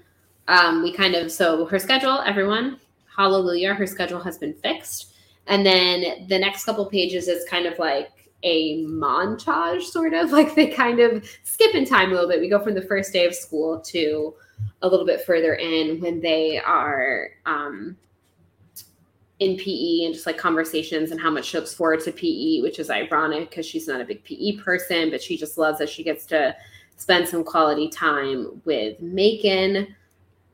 [0.47, 2.79] Um, we kind of so her schedule, everyone,
[3.15, 5.13] hallelujah, her schedule has been fixed.
[5.47, 8.09] And then the next couple pages is kind of like
[8.41, 12.39] a montage, sort of like they kind of skip in time a little bit.
[12.39, 14.33] We go from the first day of school to
[14.81, 17.95] a little bit further in when they are um,
[19.39, 22.79] in PE and just like conversations and how much she looks forward to PE, which
[22.79, 26.03] is ironic because she's not a big PE person, but she just loves that she
[26.03, 26.55] gets to
[26.95, 29.93] spend some quality time with Macon.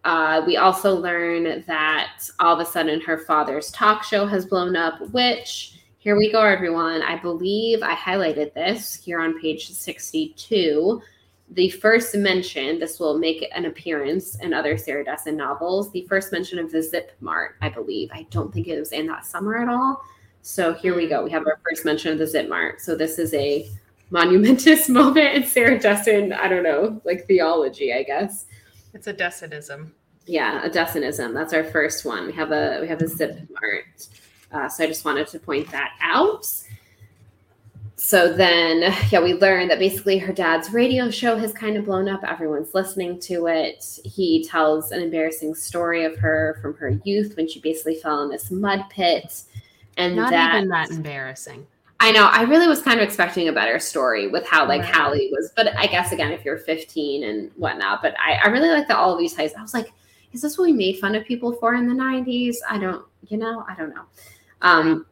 [0.04, 4.76] Uh, we also learn that all of a sudden her father's talk show has blown
[4.76, 7.04] up, which here we go, everyone.
[7.04, 11.00] I believe I highlighted this here on page 62.
[11.52, 15.92] The first mention, this will make an appearance in other Sarah Dessen novels.
[15.92, 18.10] The first mention of the Zip Mart, I believe.
[18.14, 20.02] I don't think it was in that summer at all.
[20.44, 21.26] So here we go.
[21.26, 22.80] We have our first mention of the Zip Mart.
[22.80, 23.70] So this is a
[24.12, 28.46] monumentous moment in Sarah Dessen, I don't know, like theology, I guess.
[28.94, 29.92] It's a Dessenism.
[30.26, 31.34] Yeah, a Dessenism.
[31.34, 32.28] That's our first one.
[32.28, 34.08] We have a we have a Zip Mart.
[34.54, 36.46] Uh, so I just wanted to point that out.
[38.04, 38.82] So then,
[39.12, 42.24] yeah, we learned that basically her dad's radio show has kind of blown up.
[42.24, 43.86] Everyone's listening to it.
[44.04, 48.30] He tells an embarrassing story of her from her youth when she basically fell in
[48.30, 49.44] this mud pit.
[49.98, 51.68] And not that, even that embarrassing.
[52.00, 52.26] I know.
[52.26, 54.96] I really was kind of expecting a better story with how like right.
[54.96, 58.70] Halley was, but I guess again, if you're 15 and whatnot, but I, I really
[58.70, 59.54] like that all of these ties.
[59.54, 59.94] I was like,
[60.34, 62.56] is this what we made fun of people for in the 90s?
[62.68, 64.06] I don't, you know, I don't know.
[64.64, 65.06] Um,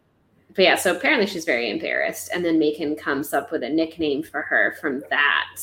[0.60, 2.32] but yeah, so apparently she's very embarrassed.
[2.34, 5.56] And then Macon comes up with a nickname for her from that.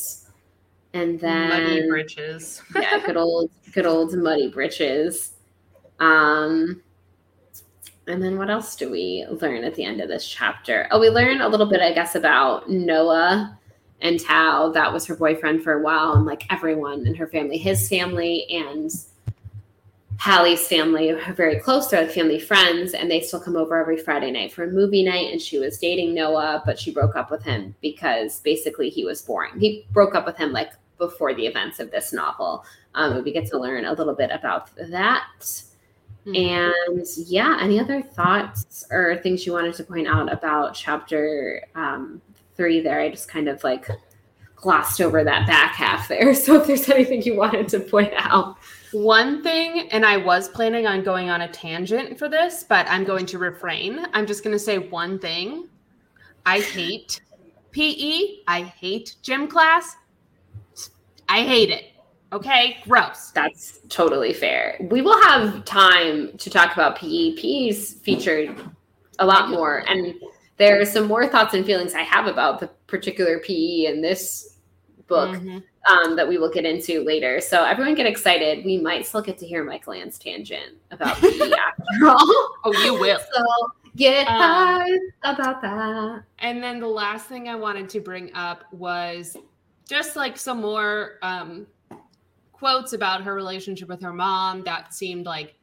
[0.93, 2.63] And then Muddy Britches.
[2.75, 5.33] yeah, good old good old Muddy Britches.
[5.99, 6.81] Um
[8.07, 10.87] and then what else do we learn at the end of this chapter?
[10.89, 13.55] Oh, we learn a little bit, I guess, about Noah
[14.01, 17.59] and how that was her boyfriend for a while, and like everyone in her family,
[17.59, 18.89] his family, and
[20.17, 21.87] Halley's family are very close.
[21.87, 25.03] They're like family friends, and they still come over every Friday night for a movie
[25.03, 25.31] night.
[25.31, 29.21] And she was dating Noah, but she broke up with him because basically he was
[29.21, 29.59] boring.
[29.59, 32.65] He broke up with him like before the events of this novel.
[32.95, 35.27] Um, we get to learn a little bit about that.
[36.25, 36.35] Mm-hmm.
[36.35, 42.21] And yeah, any other thoughts or things you wanted to point out about chapter um,
[42.55, 42.99] three there?
[42.99, 43.87] I just kind of like
[44.55, 46.33] glossed over that back half there.
[46.33, 48.56] So if there's anything you wanted to point out.
[48.91, 53.03] One thing, and I was planning on going on a tangent for this, but I'm
[53.03, 54.05] going to refrain.
[54.13, 55.67] I'm just going to say one thing.
[56.45, 57.19] I hate
[57.71, 58.43] PE.
[58.47, 59.95] I hate gym class.
[61.27, 61.91] I hate it.
[62.31, 63.31] Okay, gross.
[63.31, 64.77] That's totally fair.
[64.89, 67.35] We will have time to talk about PE.
[67.35, 68.57] PE's featured
[69.19, 69.83] a lot more.
[69.87, 70.15] And
[70.57, 74.57] there are some more thoughts and feelings I have about the particular PE in this
[75.07, 75.59] book mm-hmm.
[75.89, 77.39] Um, that we will get into later.
[77.41, 78.65] So everyone get excited.
[78.65, 82.49] We might still get to hear Mike Land's tangent about PE after all.
[82.65, 83.19] Oh, you will.
[83.19, 83.43] So
[83.95, 84.85] get um,
[85.23, 86.23] about that.
[86.39, 89.35] And then the last thing I wanted to bring up was
[89.87, 91.67] just like some more um,
[92.51, 95.55] quotes about her relationship with her mom that seemed like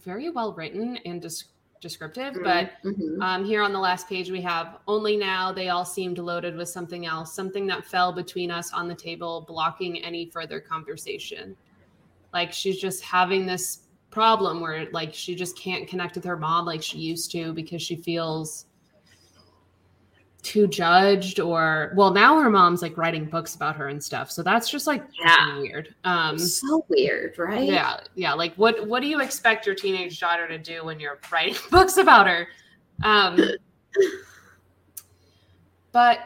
[0.00, 2.34] very well written and described descriptive.
[2.34, 2.42] Mm-hmm.
[2.42, 3.22] But mm-hmm.
[3.22, 6.68] Um, here on the last page, we have only now they all seemed loaded with
[6.68, 11.56] something else, something that fell between us on the table, blocking any further conversation.
[12.32, 16.64] Like she's just having this problem where like she just can't connect with her mom
[16.64, 18.66] like she used to because she feels
[20.46, 24.30] too judged or well now her mom's like writing books about her and stuff.
[24.30, 25.58] So that's just like yeah.
[25.58, 25.94] weird.
[26.04, 27.64] Um so weird right?
[27.64, 31.18] yeah yeah like what what do you expect your teenage daughter to do when you're
[31.32, 32.46] writing books about her?
[33.02, 33.40] Um
[35.92, 36.20] but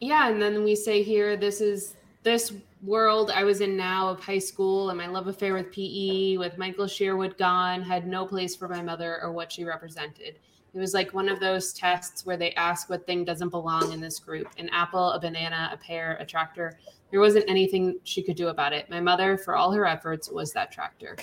[0.00, 2.52] yeah and then we say here this is this
[2.82, 6.56] world i was in now of high school and my love affair with pe with
[6.58, 10.38] michael sherwood gone had no place for my mother or what she represented
[10.74, 14.00] it was like one of those tests where they ask what thing doesn't belong in
[14.00, 16.78] this group an apple, a banana, a pear, a tractor.
[17.10, 18.90] There wasn't anything she could do about it.
[18.90, 21.16] My mother, for all her efforts, was that tractor.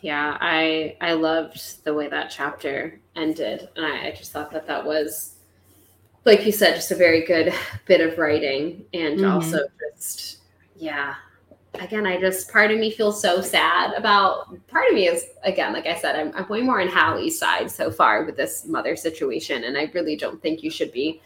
[0.00, 4.66] Yeah, I I loved the way that chapter ended, and I, I just thought that
[4.66, 5.34] that was,
[6.24, 7.52] like you said, just a very good
[7.86, 9.30] bit of writing, and mm-hmm.
[9.30, 9.58] also
[9.94, 10.38] just
[10.76, 11.16] yeah,
[11.74, 15.72] again, I just part of me feels so sad about part of me is again,
[15.72, 18.96] like I said, I'm, I'm way more on Halley's side so far with this mother
[18.96, 19.64] situation.
[19.64, 21.20] And I really don't think you should be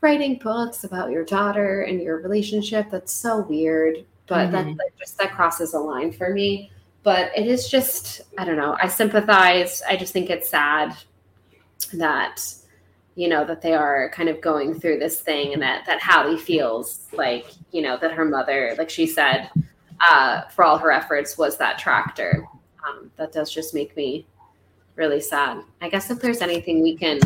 [0.00, 2.90] writing books about your daughter and your relationship.
[2.90, 4.04] That's so weird.
[4.26, 4.52] But mm-hmm.
[4.52, 6.70] that, that just that crosses a line for me.
[7.02, 8.76] But it is just, I don't know.
[8.82, 9.80] I sympathize.
[9.88, 10.96] I just think it's sad
[11.92, 12.42] that
[13.14, 16.36] you know that they are kind of going through this thing and that that Halley
[16.36, 19.50] feels like you know that her mother like she said
[20.08, 22.46] uh, for all her efforts was that tractor.
[22.86, 24.26] Um, that does just make me
[24.94, 25.62] really sad.
[25.80, 27.20] I guess if there's anything we can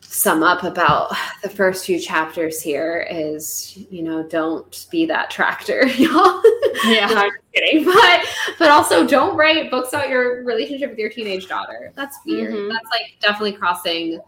[0.00, 5.86] sum up about the first few chapters here is, you know, don't be that tractor,
[5.96, 6.42] y'all.
[6.84, 8.24] Yeah, no, I'm kidding, but
[8.58, 11.92] but also don't write books about your relationship with your teenage daughter.
[11.94, 12.54] That's weird.
[12.54, 12.68] Mm-hmm.
[12.68, 14.20] That's like definitely crossing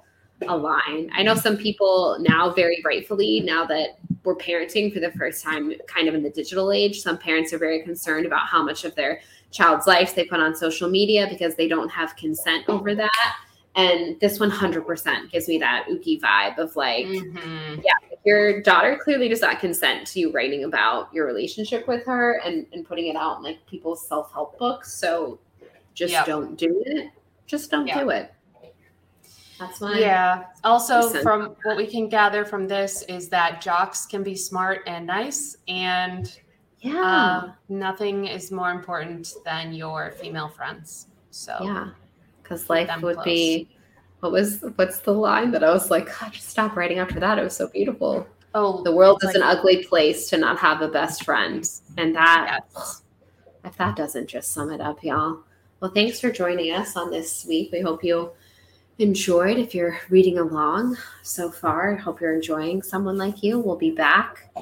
[0.49, 1.11] a line.
[1.15, 5.73] I know some people now, very rightfully, now that we're parenting for the first time,
[5.87, 8.95] kind of in the digital age, some parents are very concerned about how much of
[8.95, 9.21] their
[9.51, 13.37] child's life they put on social media because they don't have consent over that.
[13.77, 17.81] And this 100% gives me that ookie vibe of like, mm-hmm.
[17.83, 22.41] yeah, your daughter clearly does not consent to you writing about your relationship with her
[22.45, 24.93] and, and putting it out in like people's self help books.
[24.93, 25.39] So
[25.95, 26.27] just yep.
[26.27, 27.11] don't do it.
[27.47, 28.01] Just don't yep.
[28.01, 28.35] do it.
[29.61, 29.99] That's why.
[29.99, 30.45] Yeah.
[30.65, 35.07] Also, from what we can gather from this is that jocks can be smart and
[35.07, 36.35] nice, and
[36.81, 41.09] yeah, uh, nothing is more important than your female friends.
[41.31, 41.91] So yeah,
[42.43, 43.25] because life would close.
[43.25, 43.69] be.
[44.21, 47.39] What was what's the line that I was like, God, just stop writing after that.
[47.39, 48.27] It was so beautiful.
[48.55, 51.69] Oh, the world is like, an ugly place to not have a best friend,
[51.99, 53.03] and that yes.
[53.65, 55.41] if that doesn't just sum it up, y'all.
[55.81, 57.73] Well, thanks for joining us on this week.
[57.73, 58.33] We hope you
[59.01, 61.95] enjoyed if you're reading along so far.
[61.95, 63.59] I hope you're enjoying Someone Like You.
[63.59, 64.55] We'll be back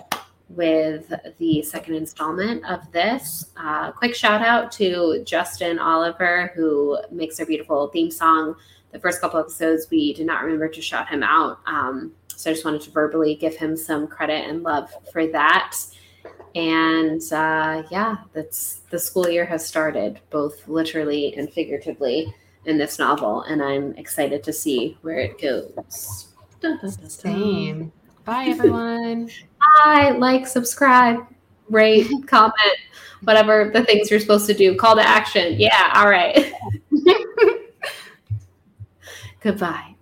[0.49, 3.47] with the second installment of this.
[3.57, 8.55] Uh, quick shout out to Justin Oliver, who makes our beautiful theme song.
[8.93, 11.59] The first couple episodes, we did not remember to shout him out.
[11.67, 15.77] Um, so I just wanted to verbally give him some credit and love for that.
[16.55, 22.33] And uh, yeah, that's the school year has started, both literally and figuratively
[22.69, 26.29] in this novel, and I'm excited to see where it goes.
[27.09, 27.93] Same.
[28.25, 29.31] Bye, everyone.
[29.85, 30.11] Bye.
[30.11, 31.27] Like, subscribe,
[31.71, 32.55] rate, comment,
[33.23, 34.77] whatever the things you're supposed to do.
[34.77, 35.55] Call to action.
[35.59, 35.93] Yeah.
[35.95, 36.53] All right.
[39.41, 39.95] Goodbye.